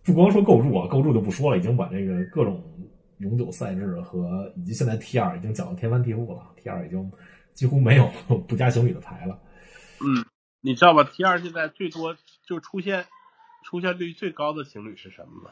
[0.04, 2.62] 不光说构筑啊，构筑就不说了，已经把这个各种。
[3.18, 7.10] 永久赛制和以及现在 T 二已经讲到天翻地覆了，T 二已经
[7.52, 8.08] 几乎没有
[8.48, 9.40] 不加行旅的牌了。
[10.00, 10.24] 嗯，
[10.60, 13.06] 你知道吧？T 二现在最多就出现
[13.64, 15.50] 出现率最高的情侣是什么吗？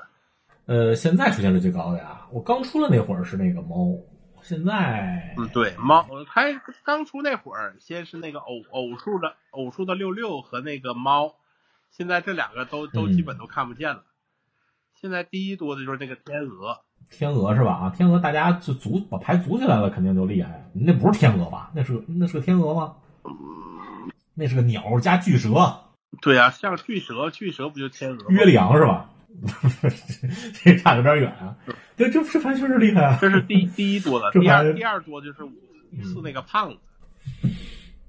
[0.67, 3.99] 呃，现在出现率最高的呀，我刚出了那会儿是那个猫，
[4.43, 11.35] 现在嗯对猫，开刚出那会儿先是那个偶偶数的偶数的六六和那个猫，
[11.91, 14.05] 现在这两个都都基本都看不见了。
[14.95, 16.81] 现在第一多的就是那个天鹅。
[17.11, 17.73] 天鹅是吧？
[17.73, 20.69] 啊，天鹅大家就组把牌组起来了，肯定就厉害。
[20.73, 21.71] 那不是天鹅吧？
[21.75, 22.95] 那是个那是个天鹅吗？
[24.35, 25.51] 那是个鸟加巨蛇。
[26.21, 28.31] 对呀，像巨蛇，巨蛇不就天鹅？
[28.31, 29.11] 约里昂是吧？
[30.63, 31.57] 这差有点远啊。
[31.97, 33.19] 对，这这牌确实厉害啊。
[33.21, 35.53] 这是第第一多的，第二第二多就是五
[36.03, 36.79] 四那个胖子。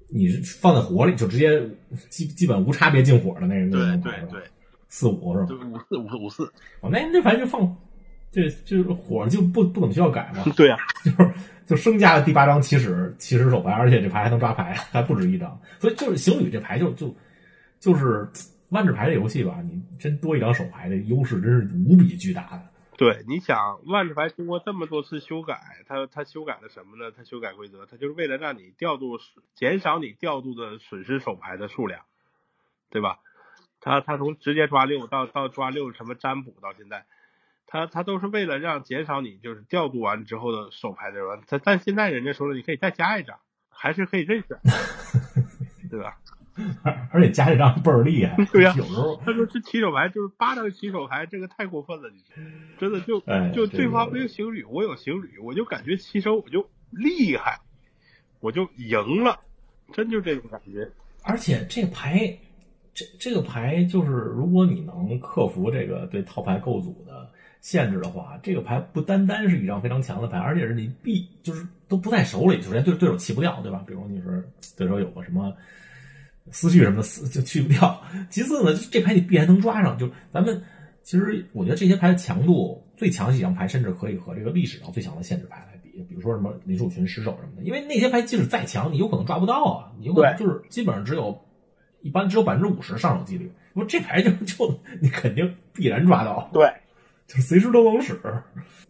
[0.09, 1.61] 你是放在火里就直接
[2.09, 4.41] 基基本无差别进火的那个对对对，
[4.87, 5.45] 四五是吧？
[5.47, 6.45] 对五四五四五四。
[6.81, 7.77] 哦，那那牌就放。
[8.31, 10.43] 这就是火就不不怎么需要改嘛？
[10.55, 11.33] 对呀，就是
[11.65, 15.59] 就升价的第八张起始起始手牌，而且这牌还能抓牌，还不止一张。
[15.79, 17.15] 所以就是行旅这牌就就
[17.79, 18.27] 就是
[18.69, 22.61] 万智牌的游戏吧，你真多一张手牌的优势真是无比巨大的。
[22.97, 27.11] 对，你想万智牌经过这么多次修改，它它修改了什么呢？
[27.15, 29.19] 它修改规则，它就是为了让你调度
[29.55, 32.01] 减少你调度的损失手牌的数量，
[32.89, 33.19] 对吧？
[33.79, 37.05] 它它从直接抓六到到抓六什么占卜到现在。
[37.67, 41.43] 他他都是为了让减少你就是调度完之后的手牌的吧？
[41.45, 43.37] 他但现在人家说了，你可以再加一张，
[43.69, 44.57] 还是可以认识，
[45.91, 46.17] 对吧？
[46.81, 48.35] 而而且加一张倍儿厉害。
[48.51, 52.23] 对呀，有时候他说这起手牌就是八张起手牌，这个太过分了，你
[52.79, 53.19] 真的就
[53.53, 57.59] 就对方没有行旅，我有行旅，我就感觉起手我就厉害，
[58.39, 59.39] 我就赢了，
[59.93, 60.89] 真就这种感觉。
[61.23, 62.39] 而且这牌。
[62.99, 67.16] 这这个牌就是，如果你能克服这个对套牌构组的
[67.67, 73.83] 限制的话，这个牌不单单是一张非常强的牌，而且是你必就是都不在手里，首先对对手弃不掉，对吧？
[73.85, 74.41] 比如你是
[74.77, 75.53] 对手有个什么
[76.49, 78.01] 思绪什么的，死就去不掉。
[78.29, 79.97] 其次呢，这牌你必然能抓上。
[79.97, 80.63] 就咱们
[81.03, 86.01] 其实我觉得这些牌的强度最强几张牌，甚至可以和这个历史上最强的限制牌来比。
[86.07, 91.37] 比如说什么林树群失手什么的，因为那些牌即使再强，你有可能抓不到啊，你有可能就是基本上只有。
[92.03, 96.71] 一般只有百分之五十上手几率，不这牌就就你肯定必然抓到，对，
[97.29, 98.19] 就随时都能使，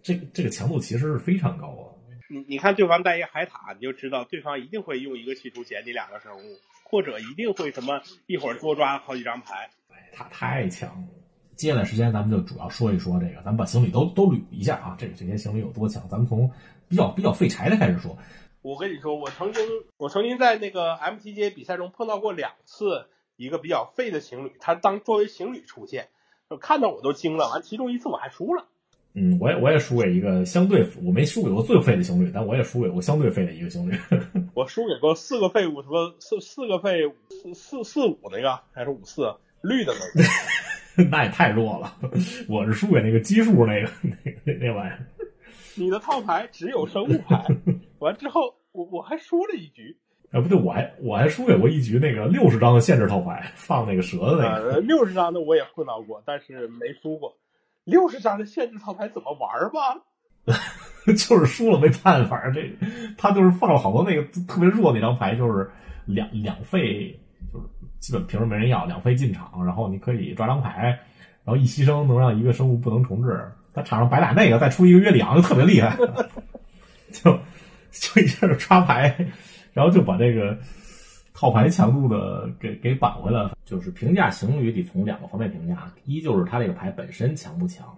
[0.04, 1.84] 这个这个强度其实是非常高啊。
[2.30, 9.69] 你你看对方带一海塔，你就知道对方一定会用一个企图减你两个生物，或者一定会什么一会儿多抓好几张牌，
[10.13, 11.08] 他太强了。
[11.56, 16.52] 接下来时间咱们就主要说一说这个，咱们把行李都都捋一下啊，这个这些行李有多强，咱们从
[16.88, 18.17] 比较比较废柴的开始说。
[18.62, 19.65] 我跟你说，我曾经
[19.97, 26.10] 我曾经在那个 MTG 比赛中碰到过两次一个比较废的情侣，他当作为情侣出现，
[26.56, 27.50] 看到我都惊了。
[27.50, 28.66] 完，其中一次我还输了。
[29.14, 33.98] 嗯，我也我也输给一个相对，我没输给过最废的情侣，但我也输给过相对废的一个情侣。
[34.54, 40.30] 我输给过四个废物，什么四四个废四四四五那个还是五四绿的那个？
[41.10, 41.96] 那也太弱了。
[42.48, 45.08] 我是输给那个奇数那个 那那那玩意儿。
[45.76, 47.46] 你的套牌只有生物牌，
[48.00, 49.98] 完之后我我还输了一局，
[50.32, 54.80] 啊不对，我还我还输给过一局那个六十张的限制套牌，放那个蛇的那个。
[54.82, 57.38] 六十张的我也碰到过，但是没输过。
[57.86, 60.04] 六十张的限制套牌怎么玩吧？
[61.08, 62.70] 就是输了没办法，这
[63.18, 65.70] 他就是放了好多那个特别弱那张牌，就是
[66.06, 67.18] 两两费，
[67.54, 67.66] 就是
[68.00, 71.00] 基本平时没人要，两费进场，然后你可以抓张牌，
[71.46, 73.50] 然后一牺牲能让一个生物不能重置。
[73.74, 75.96] 他场上白打那个，再出一个约里昂就特别厉害，
[77.12, 77.40] 就
[77.92, 79.16] 就一下就刷牌，
[79.78, 80.58] 然后就把这个
[81.36, 83.56] 套牌强度的给给扳回来了。
[83.63, 87.96] 就是评价行旅得从两个方面评价，一就是他这个牌本身强不强，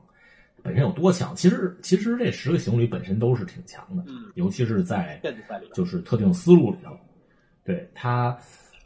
[0.61, 1.33] 本身有多强。
[1.33, 4.03] 其实其实这十个行旅本身都是挺强的，
[4.35, 5.21] 尤其是在
[5.73, 6.91] 就是特定思路里头，
[7.63, 8.37] 对他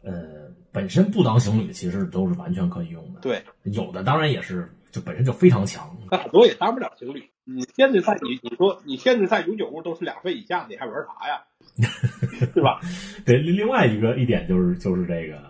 [0.03, 3.21] 呃本身不当行旅其实都是完全可以用的。
[3.21, 4.69] 对，有的当然也是。
[4.93, 7.27] 就本身就非常强，那很多也当不了情侣。
[7.45, 11.41] 你限制赛，你你说你限制赛永久物都是两费以下，你还玩啥呀？
[12.53, 12.79] 对吧？
[13.25, 15.41] 对，另外一个一点就是就是这个，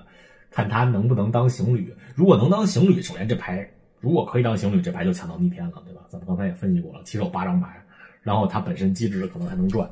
[0.50, 1.94] 看他能不能当行旅。
[2.16, 6.02] 如果能当行旅，首先这牌如果可以当行旅，这牌就强到逆天了，对吧？
[6.10, 7.84] 咱们刚才也分析过了，起手八张牌，
[8.22, 9.90] 然后它本身机制可能还能赚，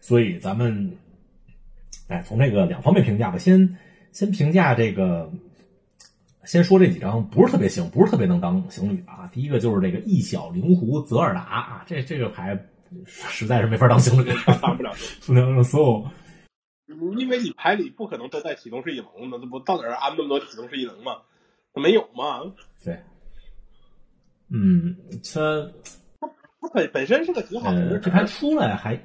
[0.00, 0.92] 所以咱们
[2.08, 3.76] 哎从这个两方面评价吧，先
[4.12, 5.32] 先评价这个。
[6.44, 9.28] 先说这几张不是特别行，不是特别能当行旅啊。
[9.32, 12.56] 第一个就是这个一小灵狐泽尔达啊，这这个牌
[13.06, 14.92] 实在是没法当行旅，当不了。
[14.94, 15.34] 所
[16.86, 21.18] 有，因为你牌里不可能都带启动式异能的，这不到哪儿安那么多启动式异能吗？
[21.74, 22.40] 没有嘛？
[22.84, 22.98] 对，
[24.50, 25.70] 嗯，他
[26.60, 28.98] 他本本身是个挺好的，这牌出来还。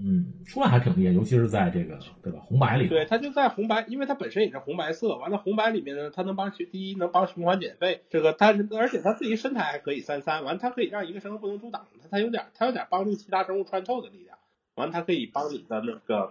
[0.00, 2.86] 嗯，出来还挺厉害，尤其是在这个对吧红白里。
[2.86, 5.16] 对，它就在红白，因为它本身也是红白色。
[5.16, 10.44] 完了，红白里面呢，它能帮循第一能帮循环减费，这个但是而且它自己身材还可以三三。
[10.44, 14.38] 完，它可以让一个生物不能阻挡，它它有点它有点帮助其他生物穿透的力量。
[14.76, 16.30] 完，它可以帮你的那个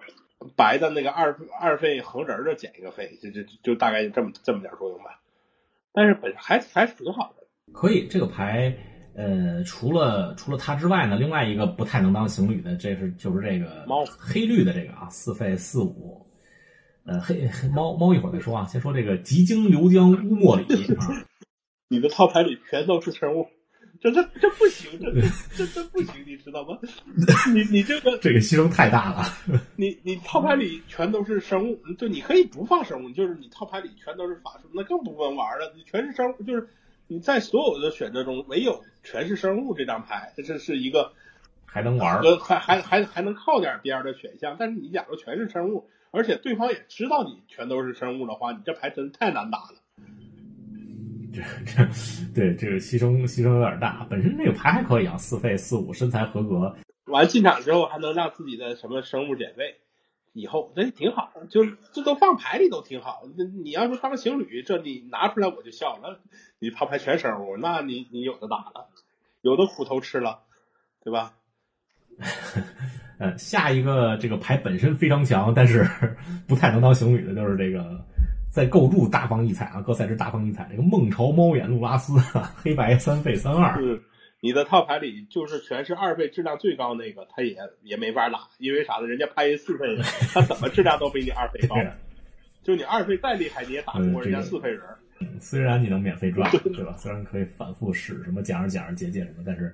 [0.56, 5.20] 白的那个二二费横人的减一个费，就就就大概就这么这么点作用吧。
[5.92, 7.44] 但是本还还是挺好的。
[7.74, 8.78] 可以，这个牌。
[9.18, 16.24] 呃，除了除了它之外呢，另外一个不太能当行旅的，这是就是这个猫黑绿的这个啊，四费四五，
[17.04, 21.26] 呃，黑黑猫猫一会儿再说啊，先说这个极经流江乌莫里啊，
[21.90, 23.48] 你的套牌里全都是生物，
[24.00, 25.12] 这这这不行，这
[25.56, 26.78] 这这不行，你知道吗？
[27.52, 29.24] 你你这个这个牺牲太大了，
[29.76, 36.70] 你你套牌里全都是生物，就你可以不放生物，就是你套牌里全都是法术，那更不能玩了，你全是生物，就是。
[37.08, 41.14] 你在所有的选择中，唯有全是生物这张牌，这是一个
[41.66, 44.58] 还能玩，还还还还能靠点边的选项。
[44.60, 49.76] 但是你假如全是生物，而且对方也知道你全都是生物的话，你这牌真太难打了。
[51.34, 51.88] 这这
[52.34, 54.06] 对这个牺牲牺牲有点大。
[54.10, 56.76] 本身这个牌还可以啊，四费四五，身材合格。
[57.06, 59.78] 完进场之后还能让自己的什么生物减费。
[60.38, 63.24] 以后这挺好，就这都放牌里都挺好。
[63.36, 66.20] 那你要是当情侣，这你拿出来我就笑了。
[66.60, 68.90] 你套牌全生物，那你你有的打了，
[69.42, 70.40] 有的苦头吃了，
[71.04, 71.34] 对吧？
[73.20, 75.90] 呃，下一个这个牌本身非常强，但是
[76.48, 78.00] 不太能当情侣的，就是这个
[78.52, 80.68] 在构筑大放异彩啊，各赛制大放异彩。
[80.70, 82.14] 这个梦潮猫眼路拉斯，
[82.56, 83.76] 黑白三费三二。
[84.40, 89.08] 你的套牌里就是全是二费质量最高那个，他也也没法打，因为啥呢？
[89.08, 89.98] 人家拍一四费，
[90.34, 91.76] 他怎么质量都比你二费高。
[92.64, 94.82] 就你二费再厉害，你也打不过人家四费人。
[95.20, 96.96] 嗯，虽然你能免费赚，对吧？
[96.98, 99.74] 虽然可以反复使什么减二减二结界什么，但是，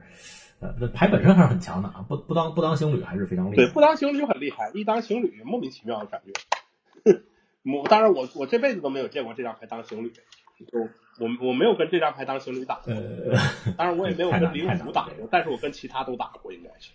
[0.60, 2.06] 呃，那牌本身还是很强的啊！
[2.08, 3.66] 不不当不当行旅还是非常厉害。
[3.66, 7.20] 对，不当行旅很厉害，一当行旅莫名其妙的感觉。
[7.66, 10.14] 我当然我我这辈子都没有见过这张牌当行旅，
[10.60, 10.80] 就
[11.20, 12.94] 我我没有跟这张牌当情侣打过。
[12.94, 13.38] 呃，
[13.78, 16.92] 当然我也没有跟零五打过，但是我跟其他都打过，应该是。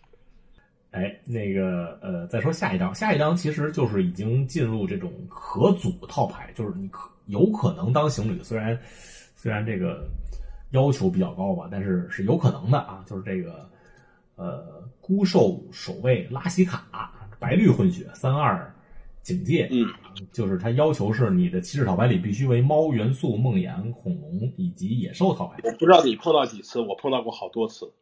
[0.91, 8.79] 哎，那个呃，再说下一张，下一张其实就是已经进入这种可组套牌，就是你可有可能当情侣，虽然
[9.37, 10.09] 虽然这个
[10.71, 13.05] 要求比较高吧，但是是有可能的啊。
[13.07, 13.69] 就是这个
[14.37, 18.75] 呃，孤兽守卫拉希卡，白绿混血，三二
[19.23, 19.87] 警戒，嗯，
[20.33, 25.59] 就是它要求是你的骑士套牌里必须为猫元素、梦魇、恐龙以及野兽套牌。
[25.65, 27.93] 我不知道你碰到几次，我碰到过好多次。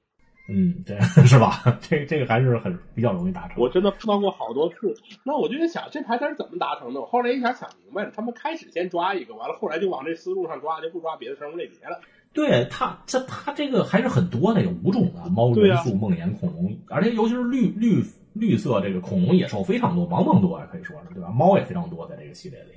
[0.48, 1.60] 嗯，对，是吧？
[1.82, 3.60] 这这个还是很比较容易达成。
[3.60, 7.00] 我真的碰到过好多次，那我就在想，这牌它是怎么达成的？
[7.00, 12.00] 我后来一想想明白了，他们开始先抓一个，完了后来就往这思路上抓，就不抓别的生物类别了。
[12.32, 18.04] 对它，这它这个还是很多的，有五种的猫元素、梦魇、恐龙，而且尤其是绿绿
[18.38, 21.30] 绿色这个恐龙野兽非常多，茫茫多啊，可以说是对吧？
[21.30, 22.72] 猫也非常多在这个系列里，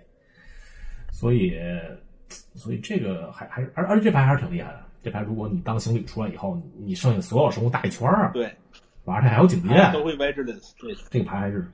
[1.12, 1.54] 所以
[2.56, 4.84] 所以这个还还是而而且这牌还是挺厉害的。
[5.02, 8.32] 这牌如果你当行旅出来以后，你剩下所有生物大一圈啊！
[8.34, 8.52] 对，
[9.06, 10.72] 而且还有警戒，都会 vigilance。
[10.80, 11.66] 对，这个牌还是，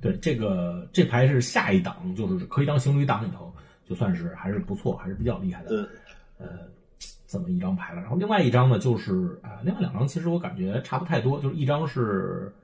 [0.00, 3.52] 对这个这牌是下一档，就是可以当行旅档里头，
[3.88, 5.68] 就算是还是不错，还是比较厉害的。
[5.70, 5.88] 嗯。
[6.38, 6.48] 呃，
[7.32, 8.00] 这么一张牌了。
[8.02, 12.54] 然后另外一张呢，就是啊，另外两张其实我感觉差不太多，就是一张是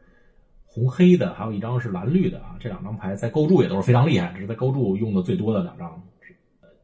[0.64, 2.56] 红黑的，还有一张是蓝绿的啊。
[2.60, 6.02] 这两张牌在构筑也都是非常厉害，这是在构筑用的最多的两张，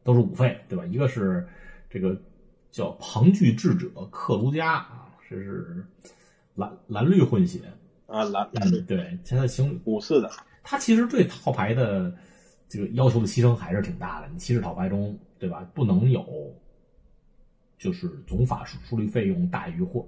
[0.03, 0.85] 都是五费，对吧？
[0.85, 1.47] 一个是。
[1.87, 2.19] 这个
[2.71, 5.85] 叫庞巨智者克卢加啊，这是
[6.53, 7.61] 蓝蓝绿混血
[8.05, 10.29] 啊，蓝蓝绿对，现在行五四的，
[10.61, 12.13] 他其实对套牌的
[12.67, 14.27] 这个要求的牺牲还是挺大的。
[14.27, 15.65] 你骑士套牌中，对吧？
[15.73, 16.21] 不能有
[17.85, 20.03] 就是总法术处理费用大于或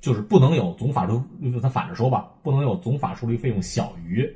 [0.00, 1.22] 就是不能有总法术，
[1.60, 4.26] 他反着说吧，不能有总法术力费用小于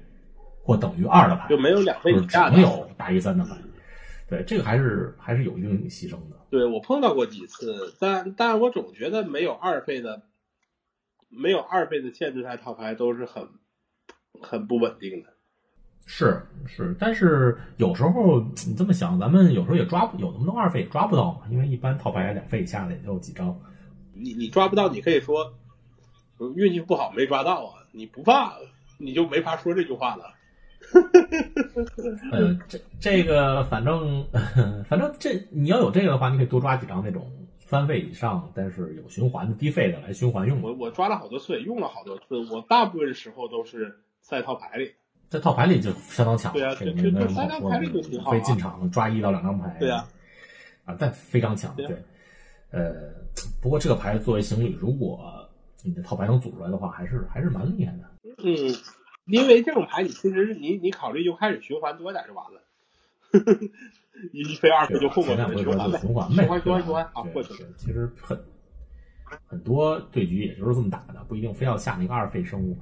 [0.62, 3.56] 或等于二的牌，就没有两倍以下的，只能有大于三的牌。
[4.28, 6.36] 对，这个还是还是有一定牺牲的。
[6.50, 10.22] 对我碰到过几次，但但我总觉得没有二倍的，
[11.30, 13.48] 没有二倍的限制赛套牌都是很
[14.42, 15.33] 很不稳定的。
[16.06, 23.58] 是是，但是有时候你这么想，咱们有时候也抓不有那么多二费也抓不到嘛，因为一般套牌两费以下的也就几张。
[24.12, 25.54] 你你抓不到，你可以说
[26.56, 28.54] 运气不好没抓到啊，你不怕
[28.98, 30.24] 你就没法说这句话了。
[32.30, 34.26] 呃，这这个反正
[34.88, 40.60] 反正这你要有这个的话，你可以多抓几张那种三费以上，但是有循环的低费的来循环用。
[40.60, 44.92] 我我抓了好多次，用了好多次，我大部分时候都是在套牌里，
[45.34, 46.52] 在套牌里就相当强。
[46.52, 48.30] 对啊，这个没三张牌里就挺好。
[48.30, 49.76] 非进场抓一到两张牌。
[49.80, 50.08] 对啊，
[50.84, 51.74] 啊，但非常强。
[51.74, 51.86] 对，
[52.70, 53.12] 呃，
[53.60, 55.48] 不过这个牌作为行旅，如果
[55.82, 58.04] 你的套牌能组出来的话，还是还是蛮厉害的。
[58.44, 58.74] 嗯。
[59.26, 62.60] 因为这种牌，你其实你你考虑就开始循环多点就完了，
[64.34, 67.54] 一费二费就混过去循环呗，循环循环循环啊，过去。
[67.78, 68.38] 其实很
[69.46, 72.76] 很多对局也就是这么打的，不一定非要下那个二费生物。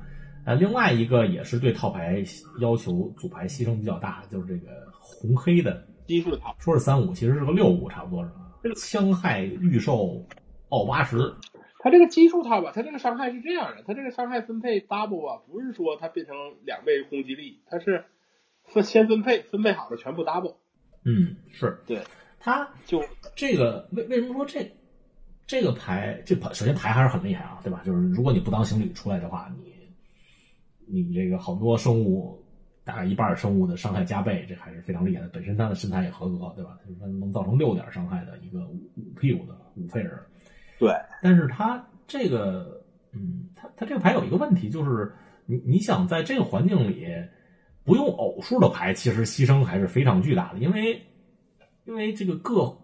[0.44, 2.22] 呃，另外一个也是对套牌
[2.60, 8.36] 要求组牌牺牲比较大，就是这个红黑的基数套，说是三五，其实是个六五，差不多是吧？
[8.76, 10.26] 枪害预售
[10.68, 11.34] 奥八十。
[11.78, 18.04] 它这个基数套吧，它这个伤害是这样的，它这个伤害分配 double 啊，不是说它变成两倍攻击力，它是
[18.64, 20.56] 分先分配，分配好了全部 double。
[21.04, 22.02] 嗯，是对，
[22.38, 23.02] 它就
[23.34, 24.70] 这个为为什么说这
[25.44, 27.82] 这个牌这牌首先牌还是很厉害啊，对吧？
[27.84, 29.71] 就是如果你不当行旅出来的话，你
[30.86, 32.42] 你这个好多生物
[32.84, 35.28] 大概一半生物的伤害加倍，这还是非常厉害的。
[35.28, 36.78] 本身它的身材也合格，对吧？
[37.00, 40.12] 它能造成六点伤害的一个五五屁股的五费人。
[40.78, 40.92] 对，
[41.22, 45.12] 但是它这个，嗯，它它这个牌有一个问题，就是
[45.46, 47.06] 你你想在这个环境里
[47.84, 51.00] 不用偶数的牌，其实牺牲还是非常巨大的，因为
[51.84, 52.76] 因为这个各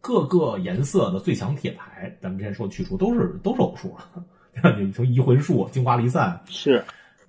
[0.00, 3.94] 各个颜色的最强铁牌，咱们之前说去除都是都是偶数，
[4.54, 4.78] 对吧？
[4.80, 6.82] 你从移魂术、精华离散是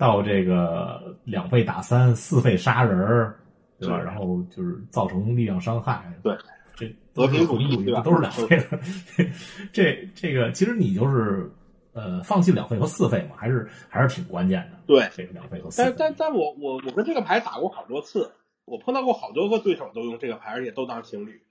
[0.03, 3.33] 到这个两费打三、四费杀人，
[3.79, 3.97] 对吧？
[3.97, 6.35] 然后就是造成力量伤害，对。
[6.75, 8.01] 这和平主义对吧？
[8.01, 8.79] 都是两费的。
[9.71, 11.49] 这这个其实你就是
[11.93, 14.77] 呃放弃两费和四费嘛，还是还是挺关键的。
[14.85, 15.81] 对，这个两费和四。
[15.81, 18.33] 但但但我我我跟这个牌打过好多次，
[18.65, 21.41] 我碰到过好多个对手都用这个牌，而且都当情侣。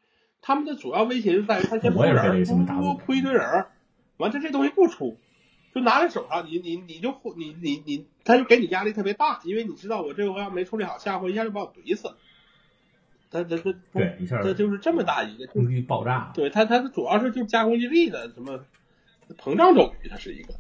[0.43, 3.67] 他们的主要威胁就在于他先扑人，扑扑一堆人，
[4.19, 5.17] 完他这东西不出，
[5.75, 12.11] 就拿在手上，你你你就你你你，他就给你压力特别大，因为你知道我这回要没处理好，下回一下就把我怼死。
[13.31, 16.31] 他他他对，一下他就是这么大一个，攻击爆炸。
[16.35, 18.63] 对他他主要是就是加攻击力的什么
[19.39, 20.53] 膨胀咒语，它是一个。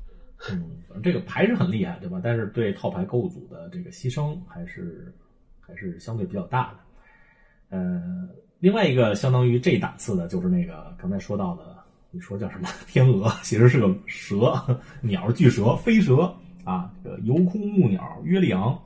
[0.50, 2.18] 嗯，反正这个牌是很厉害，对吧？
[2.24, 5.14] 但是对套牌构筑的这个牺牲还是
[5.60, 7.76] 还是相对比较大的。
[7.76, 11.71] 呃，另外一个相当于这档次的，就是那个刚才说到的，
[12.14, 16.24] 你说叫什么天鹅，其实是个蛇，鸟巨蛇，飞蛇
[16.62, 18.78] 啊，这个游空木鸟约里昂，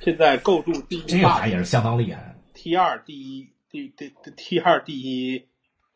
[0.00, 2.34] 现在构筑第一这个牌也是相当厉害。
[2.54, 5.44] T 二第一第第 T 二第一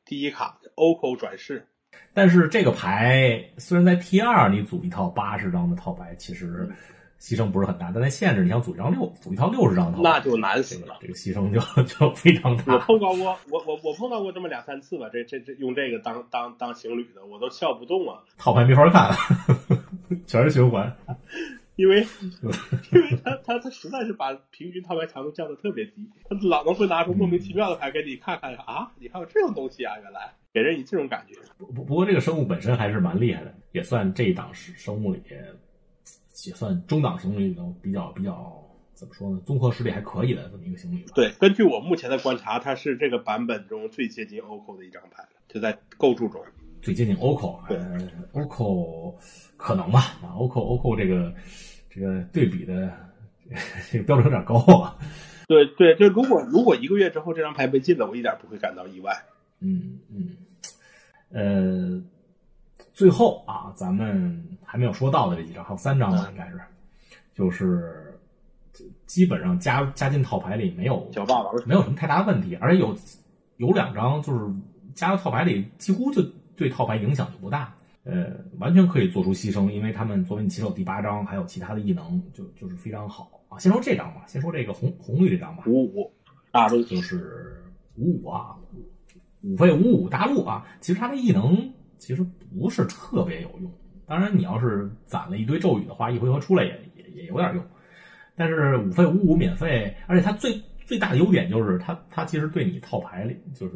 [0.05, 1.67] 第一卡 OCO 转世，
[2.13, 6.71] 但是这个牌虽然在 T 二你组一套八十张的套牌，其实
[7.25, 10.99] 牺牲不是很大，但在限制你想组一张六组一套六十张那就难这死了。
[11.01, 12.79] 这个牺牲就 就非常我大。
[12.81, 19.11] 碰到过，我我我碰到过这么两三次吧，这这这用这个当当当情侣的，我都笑不动啊，套牌没法看，
[20.29, 20.95] 全是循环。
[21.77, 22.07] 因为
[22.93, 31.35] 因为他他他实在是把平均套牌强度降的特别低，他老能会拿出莫名其妙的牌给你看看啊，你还有这种东西啊，原来给人以这种感觉。
[31.57, 35.21] 不不不过这个生物本身还是蛮厉害的，也算这一档是生物里
[36.47, 38.61] 也算中档行李里头比较比较
[38.93, 41.13] 怎么说呢，综合实力还可以的这么一个行李吧。
[41.15, 46.41] 对，根据我目前的观察，它是这个版本中最接近 OCO 的一张牌，就在构筑中。
[46.83, 47.99] 最接近 OCO，对呃
[48.35, 49.15] ，OCO
[49.57, 51.35] 可能吧，啊，OCO OCO 这个
[51.89, 52.93] 这个对比的
[53.91, 54.99] 这个标准有点高啊。
[55.47, 59.25] 对对，就如果如果一个月之后这张牌被禁了，我一点不会感到意外。
[59.61, 60.37] 嗯嗯，
[61.31, 62.03] 呃，
[62.95, 66.59] 最后啊，咱们还没有说到的这几张，还有三张吧，应该是，
[67.35, 68.19] 就是
[69.05, 72.97] 基本上加加进套牌里没有小霸王没有什么太大的问题，而且有
[73.57, 74.55] 有两张就是
[74.95, 76.23] 加到套牌里，几乎就
[76.57, 77.75] 对套牌影响就不大。
[78.05, 83.59] 呃，完全可以做出牺牲，因为他们作为你骑手第八张，还有其他的异能，就就是非常好啊。
[83.59, 86.13] 先说这张吧，先说这个红红绿这张吧，五五
[86.53, 87.65] 大陆就是
[87.97, 88.55] 五五啊，
[89.43, 90.67] 五费五五大陆啊。
[90.81, 91.73] 其实它的异能
[92.05, 92.23] 其实
[92.55, 93.73] 不是特别有用，
[94.07, 97.65] 当然你要是攒了一堆咒语的话，一回合出来也也也有点用。
[98.37, 103.75] 但是五费五五免费，而且它最最大的优点就是它它其实对你套牌里就是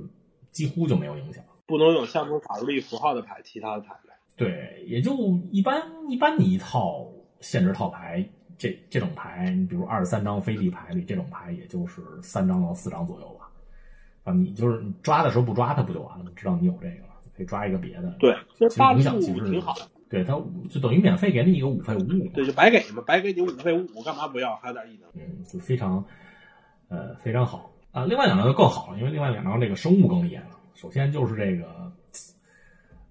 [0.52, 1.42] 几乎就没有影响。
[1.66, 4.12] 不能有象征法律符号的牌，其他的牌呗。
[4.36, 5.14] 对，也就
[5.50, 7.06] 一般一般，你一套
[7.40, 13.48] 限制套牌这这种牌，你比如二十三张飞地牌里，这种牌也就是三张到四张左右吧。
[14.24, 16.30] 啊，你就是你抓的时候不抓它不就完了？
[16.34, 17.07] 知道你有这个了，
[17.38, 18.14] 可以抓一个别的。
[18.18, 20.32] 对，其实其实影响其实挺好的，对，他
[20.68, 22.28] 就等于免费给你一个五费五五。
[22.34, 24.56] 对，就白给嘛，白给你五费五五，干嘛不要？
[24.56, 25.08] 还有点异能。
[25.14, 26.04] 嗯，就非常
[26.88, 28.04] 呃非常好啊。
[28.04, 30.58] 另外两张就更好了，因为另外两张这个生物更厉害了。
[30.74, 31.92] 首先就是这个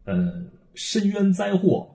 [0.03, 0.43] 呃
[0.75, 1.89] 深渊灾祸，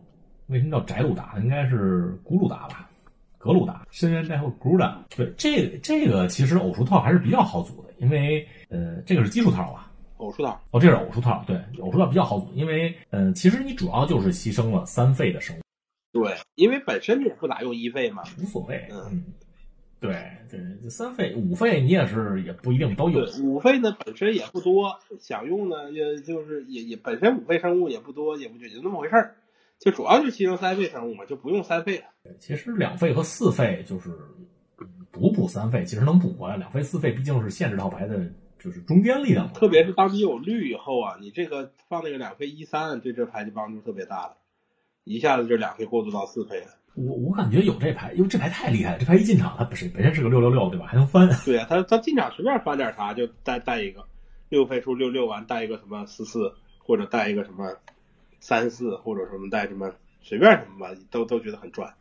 [0.46, 1.34] 为什么叫宅鲁达？
[1.42, 2.88] 应该是古鲁达吧？
[3.36, 5.04] 格鲁达，深渊灾祸古鲁达。
[5.14, 9.91] 对，这个这个其实偶数套还是比较好组的，因为呃这个是奇数套吧？
[10.22, 15.60] 偶数套，哦，这是偶数套，对，偶数套比较好组，因为呃其实你主要就是牺牲了三费的生物。
[16.12, 18.22] 对，因为本身你也不咋用一费嘛。
[18.40, 19.24] 无所谓，嗯嗯，
[19.98, 20.12] 对
[20.50, 29.36] 对，这三费五费你也是也不一定都有对，，五费呢本身也不多，想用呢也就是也也本身五费生物也不多，也不就那么回事儿，
[29.78, 32.04] 就主要就牺牲三费生物嘛，就不用三费了。
[32.38, 34.10] 其实两费和四费就是
[34.80, 36.56] 嗯补补三费，其实能补回来。
[36.56, 38.18] 两费四费毕竟是限制套牌的，
[38.62, 39.52] 就是中间力量。
[39.52, 44.36] 特别是当你有绿以后啊，你这个放那个两费一三，对这牌就帮助特别大了，
[45.04, 46.66] 一下子就两费过渡到四费了。
[46.94, 48.98] 我我感觉有这牌，因为这牌太厉害了。
[48.98, 50.86] 这牌一进场，它本身本身是个六六六，对吧？
[50.86, 51.28] 还能翻。
[51.44, 54.04] 对呀、他他进场随便翻点啥就带带一个，
[54.50, 57.76] 六费出六六完带一个什么四四，或者带一个什么
[58.40, 61.94] 三四，或者什么带什么随便什么吧，都都觉得很赚。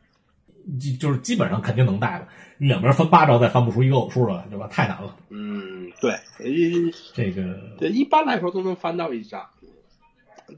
[0.80, 2.28] 就就是基本上肯定能带了。
[2.57, 4.68] 你两边翻八招，再翻不出一个偶数来，对吧？
[4.68, 5.16] 太难了。
[5.30, 6.14] 嗯，对，
[6.47, 9.49] 一这个对一般来说都能翻到一张，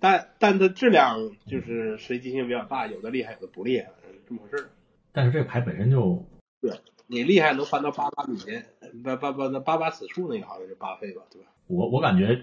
[0.02, 4.70] 但但它质量就是随机性比较大，有的厉害，有的不厉害，嗯这么回事儿。
[5.14, 6.26] 但是这个牌本身就
[6.60, 6.72] 对
[7.08, 8.38] 你厉害能翻到八八米，
[9.04, 11.48] 八八八那八八此处那个好像是八费吧，对吧？
[11.68, 12.38] 我我感觉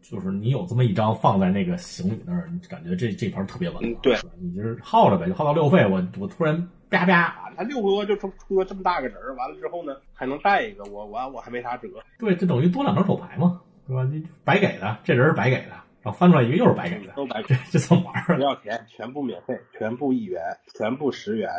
[0.00, 3.84] 就是你有这么一张放在那个行李那儿，你感觉这这盘特别稳。
[3.84, 11.88] 嗯对你就是耗着呗，就耗到六费，我我突然啪啪，啊，他六回合就出出了这么大个人儿，完了之后呢还能带一个，我我我还没啥辙。
[12.18, 14.04] 对，这等于多两张手牌嘛，对吧？
[14.04, 15.72] 你白给的，这人是白给的，
[16.02, 18.36] 然后翻出来一个又是白给的，都白这这怎么玩儿啊？
[18.36, 20.40] 不要钱，全部免费，全部一元，
[20.74, 21.50] 全部十元，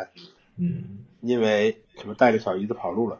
[0.56, 3.18] 嗯，因为什么带着小姨子跑路了。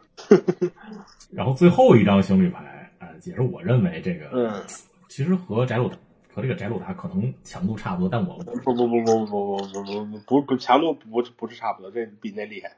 [1.32, 4.62] 然后最后一张情侣牌，啊、也是我认为这个，嗯，
[5.08, 5.90] 其实和翟鲁
[6.36, 12.68] 和这个宅鲁达可能强度差不多，但我不不不不不不不不不不不强度不不是差不多，这比那厉害。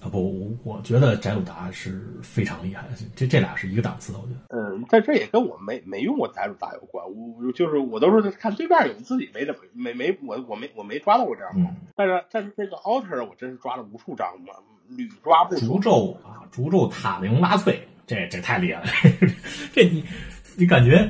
[0.00, 4.56] 啊不，我觉得宅鲁达是非常厉害，这这俩是一个档次的，我觉得。
[4.56, 7.04] 嗯，但这也跟我没没用过宅鲁达有关。
[7.04, 11.50] 我就是我都是看对面有，自己没怎么没没我我没我没抓到过这样。
[11.56, 14.54] 嗯，但是但是这个 alter 我真是抓了无数张嘛，
[14.88, 18.88] 屡抓不诅咒啊，诅咒塔灵拉翠，这这太厉害了，
[19.74, 20.04] 这你
[20.56, 21.08] 你感觉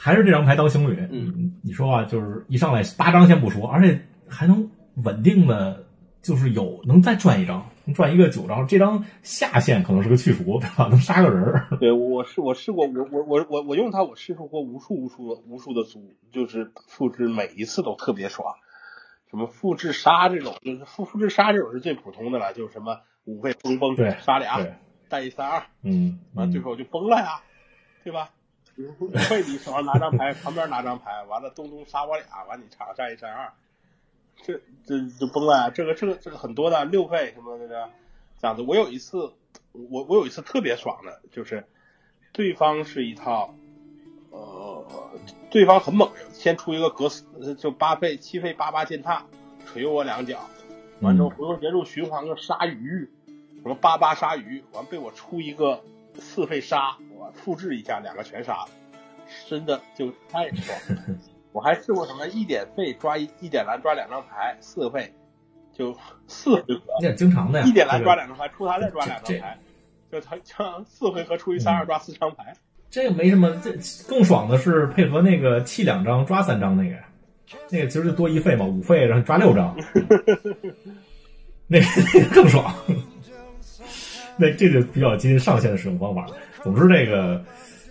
[0.00, 0.98] 还是这张牌当情侣？
[1.10, 4.70] 嗯，你说啊，就是一上来八张先不说，而且还能
[5.04, 5.86] 稳定的。
[6.22, 10.86] 就是有能再赚一张，能赚一个九张，这张下限可能是个去除， 对吧？
[10.90, 11.78] 能杀个人儿。
[11.80, 18.54] 对，我试我试过，我我我我我用它，我试出过无数无数的无数的组，就是复制每一次都特别爽。
[19.30, 24.60] 什么复制杀这种，就是复复制杀这种是最普通的了，就是什么五费崩崩杀俩，
[25.08, 27.40] 带一三二，嗯，完最后就崩了呀，
[28.04, 28.28] 对吧？
[28.98, 33.52] 五费你手上拿张牌，旁边拿张牌，完了东东杀我俩，完你场上一三二。
[34.42, 35.70] 这这就崩了！
[35.70, 37.90] 这个这个这个很多的六费什么那个
[38.40, 38.62] 这样子。
[38.62, 39.34] 我有一次，
[39.72, 41.66] 我我有一次特别爽的，就是
[42.32, 43.54] 对方是一套，
[44.30, 44.86] 呃，
[45.50, 49.26] 对方很猛，先出一个格斯，就八费七费八八践踏，
[49.66, 50.48] 捶我两脚，
[51.00, 53.10] 完之后回合结束循环个鲨鱼，
[53.62, 55.82] 什么八八鲨鱼，完被我出一个
[56.18, 58.64] 四费杀，我复制一下两个全杀，
[59.46, 60.96] 真的就太爽了。
[61.52, 65.12] 我还试过什么一点费抓一一点蓝抓两张牌四费，
[65.74, 65.94] 就
[66.26, 66.80] 四回合。
[67.02, 67.66] 那经常的呀。
[67.66, 69.58] 一点蓝抓两张牌，出他再抓两张牌，
[70.10, 72.54] 就他像四回合出一三二抓四张牌。
[72.88, 73.70] 这个没什么，这
[74.08, 76.96] 更爽的是配合那个弃两张抓三张那个，
[77.68, 79.76] 那个其实就多一费嘛，五费然后抓六张，
[81.68, 82.74] 那个那个更爽。
[84.38, 86.26] 那这就比较接近上限的使用方法。
[86.62, 87.42] 总之这个。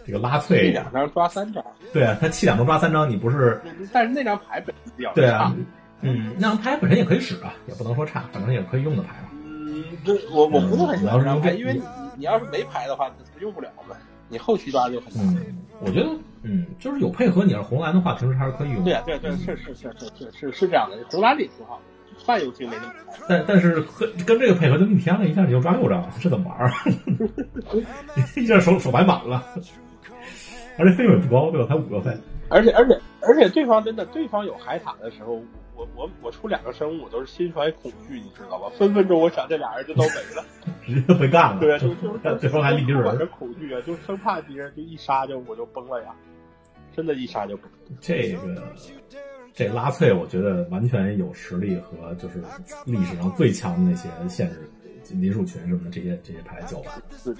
[0.06, 1.64] 这个拉脆，两张抓三张，
[1.94, 3.62] 对啊，他七两张抓三张，你不是？
[3.94, 5.56] 但是那张牌本身比较对啊，
[6.02, 9.30] 嗯，那张牌本身也可以使啊，也不能说差，反正也可以用的牌嘛。
[9.46, 11.84] 嗯，这我我不是很喜欢这张牌，因为你
[12.18, 13.96] 你要是没牌的话，用不了嘛，
[14.30, 15.36] 你后期抓就很难。
[15.36, 16.10] 嗯，我觉得，
[16.42, 18.84] 嗯，就是有配合，你要是红蓝的话，平时还是可以用。
[18.84, 21.80] 对啊，对对，是是是是是是是这样的，红蓝里挺好，
[22.26, 22.94] 泛游戏没那么。
[23.28, 26.72] 但但是跟跟这个配合，就逆天了一下，你就抓六张，这怎么玩？
[28.36, 29.44] 一下手手摆满了。
[30.78, 31.68] 而且费用也不高，对吧？
[31.68, 32.16] 才五个费。
[32.50, 35.34] 而且而且而且，对方真的，对方有海塔的时候，
[35.76, 38.72] 我我我出两个生物，我都是心怀恐惧，你知道吧？
[38.78, 40.46] 分分钟我想这俩人就都没了，
[40.86, 41.60] 直接被干了。
[41.62, 46.16] 对，就就对方还立人，我这恐惧啊，就生怕敌人就一杀就我就崩了呀，
[46.96, 47.70] 真的，一杀就崩。
[48.00, 48.40] 这个
[49.54, 52.42] 这拉脆，我觉得完全有实力和就是
[52.86, 54.70] 历史上最强的那些限制
[55.12, 56.88] 林树群什么的这些这些牌叫完，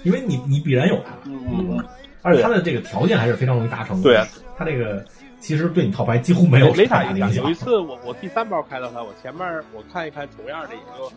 [0.02, 1.16] 因为你你必然有它。
[1.26, 1.82] 嗯。
[2.22, 4.02] 而且他的这个条件还是非常容易达成的。
[4.02, 4.26] 对啊，
[4.58, 5.02] 他这个
[5.40, 7.44] 其实对你套牌几乎没有没啥影响。
[7.44, 11.12] 有一次我我第三包开的话，我前面我看一看同样的也就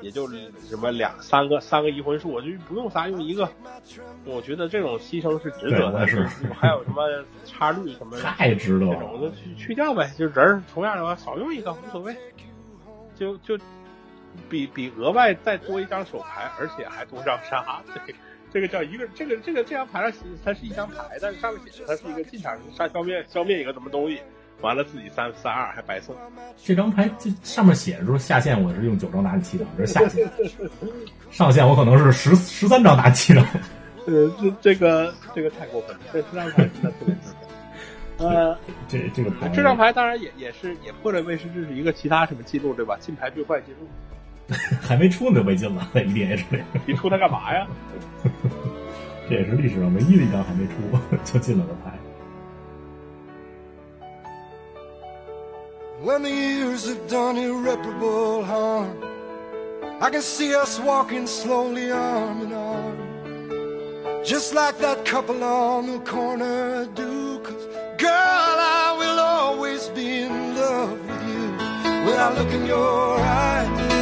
[0.00, 0.26] 也就
[0.66, 3.48] 什么两三个三个移魂术，我就不用仨用一个。
[4.24, 6.08] 我觉得这种牺牲是值得的。
[6.08, 6.26] 是。
[6.58, 7.02] 还有什么
[7.44, 8.94] 插绿什么太值得了。
[8.94, 12.16] 这种就去去掉呗，就人同样的话少用一个无所谓。
[13.14, 13.58] 就就
[14.48, 17.82] 比比额外再多一张手牌，而且还多张杀。
[18.06, 18.14] 对。
[18.56, 24.18] 这个叫一个，这个这个这张牌上写它是一张牌，但是上面写的它是一个进场杀消灭消灭一个什么东西，
[24.62, 26.16] 完了自己三三二还白送。
[26.64, 30.26] 这张牌这上面写着说下线我是用九张打七张，这是下线。
[31.30, 33.44] 上线我可能是十十三张打七张。
[34.06, 37.24] 呃，这这个这个太过分了，这这张牌真的特别过
[38.16, 38.26] 分。
[38.26, 42.96] 呃，这这个牌，这张牌当然也也是也破了卫士制是一个其他什么记录对吧？
[43.02, 43.86] 进牌最坏记录。
[44.81, 46.61] 还没出呢，没进了，在 EDH 里。
[46.85, 47.67] 你出它干嘛呀？
[49.29, 50.73] 这也是历史上唯一的一张还没出
[51.23, 51.97] 就进了的牌。
[56.03, 58.89] When the years have done irreparable harm,
[60.01, 62.97] I can see us walking slowly arm in arm.
[64.25, 67.39] Just like that couple on the corner do.
[67.43, 67.67] Cause
[67.97, 71.53] girl, I will always be in love with you.
[72.05, 73.94] When I look in your eyes.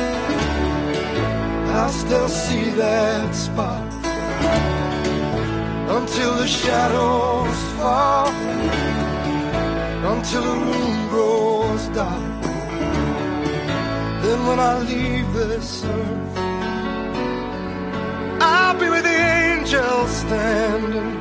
[1.77, 3.83] I still see that spot
[5.91, 8.29] Until the shadows fall
[10.15, 12.43] Until the room grows dark
[14.23, 16.39] Then when I leave this earth
[18.41, 21.17] I'll be with the angels standing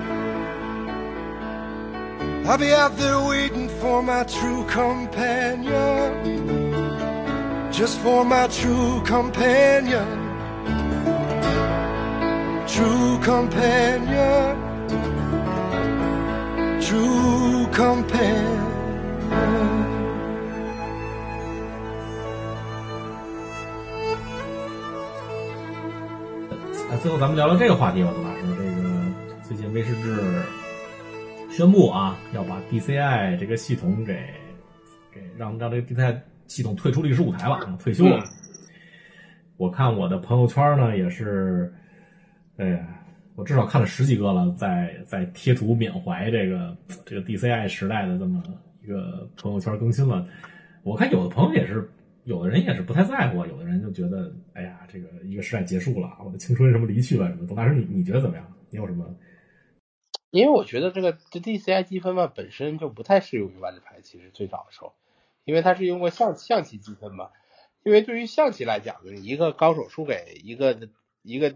[2.46, 6.14] I'll be out there waiting for my true companion
[7.72, 10.23] Just for my true companion
[13.24, 14.58] companion,
[16.82, 18.60] true companion.
[26.90, 28.42] 那最后咱们聊聊这个话题吧，杜老师。
[28.58, 28.84] 这个
[29.42, 30.04] 最近威士忌
[31.50, 34.16] 宣布啊，要把 DCI 这个系统给
[35.14, 38.18] 给让让这个 DCI 系统退出历史舞台了，退休了。
[38.20, 38.28] 嗯
[39.56, 41.72] 我看我的朋友圈呢，也是，
[42.58, 42.80] 哎呀，
[43.36, 48.44] 我至少看了十几个了，在在贴图缅怀这个这个 DCI 时代的这么
[48.84, 50.28] 一个朋友圈更新了。
[50.84, 51.90] 我看有的朋友也是，
[52.26, 57.48] 有的人也是不太在乎，有的人就觉得，哎呀，这个一个时代结束了，我的青春什么离去了什么。
[57.48, 58.46] 董大师，你你觉得怎么样？
[58.70, 59.16] 你有什么？
[60.30, 64.94] 因为我觉得这个这 DCI 积分嘛本身就不太适用于万智牌，其实最早的时候，
[65.44, 67.30] 因为它是用过象象棋积分嘛。
[67.84, 70.90] 因为对于象棋来讲呢，一个高手输给一个
[71.24, 71.56] 一个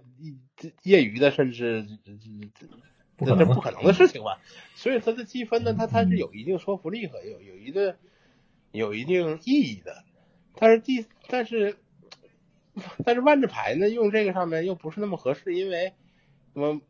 [0.82, 2.11] 业余的，甚至这
[3.38, 4.41] 这不可能的事情吧。
[4.76, 7.95] 所以它的积分呢，它它是有一定说服力和有有一个
[8.72, 10.03] 有一定意义的。
[10.55, 11.78] 但是第但是
[13.05, 15.93] 但是万智牌呢，用这个上面又不是那么合适，因为
[16.53, 16.82] 什么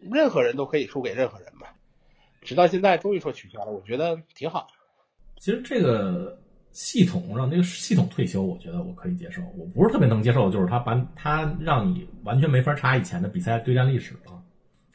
[0.00, 1.68] 任何人都可以输给任何人嘛。
[2.42, 4.66] 直到现在终于说取消了，我觉得挺好。
[5.38, 6.43] 其实这个。
[6.74, 9.40] 系统让这个系统退休，我觉得我可以接受。
[9.56, 14.42] 我不是特别能接受的就是他把他让你完全没法查以前的比赛对战历史了，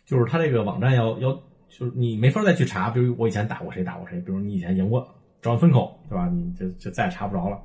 [0.06, 1.32] 就是他这个网站要要
[1.70, 5.08] 就是你没法再去查，比如我以前打过谁打过谁，比如你以前赢过
[5.42, 6.28] 找分口，对吧？
[6.28, 7.58] 你就就再也查不着了，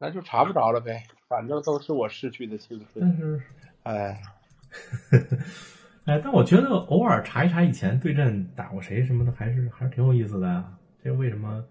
[0.00, 2.88] 那就查不着了呗，反正都是我逝去的青春。
[3.00, 3.40] 但是，
[3.84, 4.20] 哎，
[6.06, 10.64] 哎，但我觉得偶尔查一查以前对阵打过谁什么的，还是还是挺有意思的。
[11.04, 11.64] 这个为什么？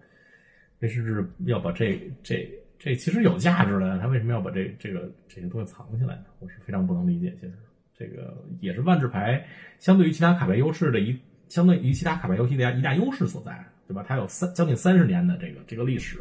[0.80, 6.24] 这是要把这这这其实有价值的，他为什么要把这这个这些东西藏起来呢？
[6.38, 7.36] 我是非常不能理解。
[7.38, 7.52] 其实
[7.94, 9.46] 这个也是万智牌
[9.78, 11.14] 相对于其他卡牌优势的一，
[11.48, 14.02] 相对于其他卡牌游戏的一大优势所在，对吧？
[14.08, 16.18] 它有三将近三十年的这个这个历史，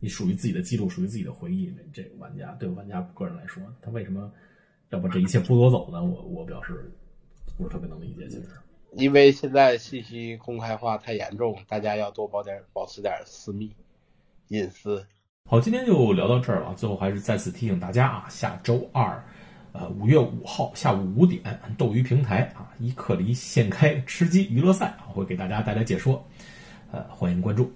[0.00, 1.72] 你属于自己的记录，属于自己的回忆。
[1.92, 4.32] 这个玩家对玩家个人来说，他为什么
[4.90, 6.02] 要把这一切剥夺走呢？
[6.02, 6.90] 我我表示
[7.56, 8.26] 不是特别能理解。
[8.26, 8.48] 其实。
[8.98, 13.70] 因为现在信息公开化太严重，大家要多保点保持点私密
[14.48, 15.06] 隐私。
[15.44, 16.74] 好，今天就聊到这儿了。
[16.74, 19.22] 最后还是再次提醒大家啊，下周二，
[19.72, 21.42] 呃，五月五号下午五点，
[21.76, 26.24] 斗鱼平台啊，伊克里现开吃鸡娱乐赛会给大家带来解说，
[26.90, 27.70] 呃，欢迎关注。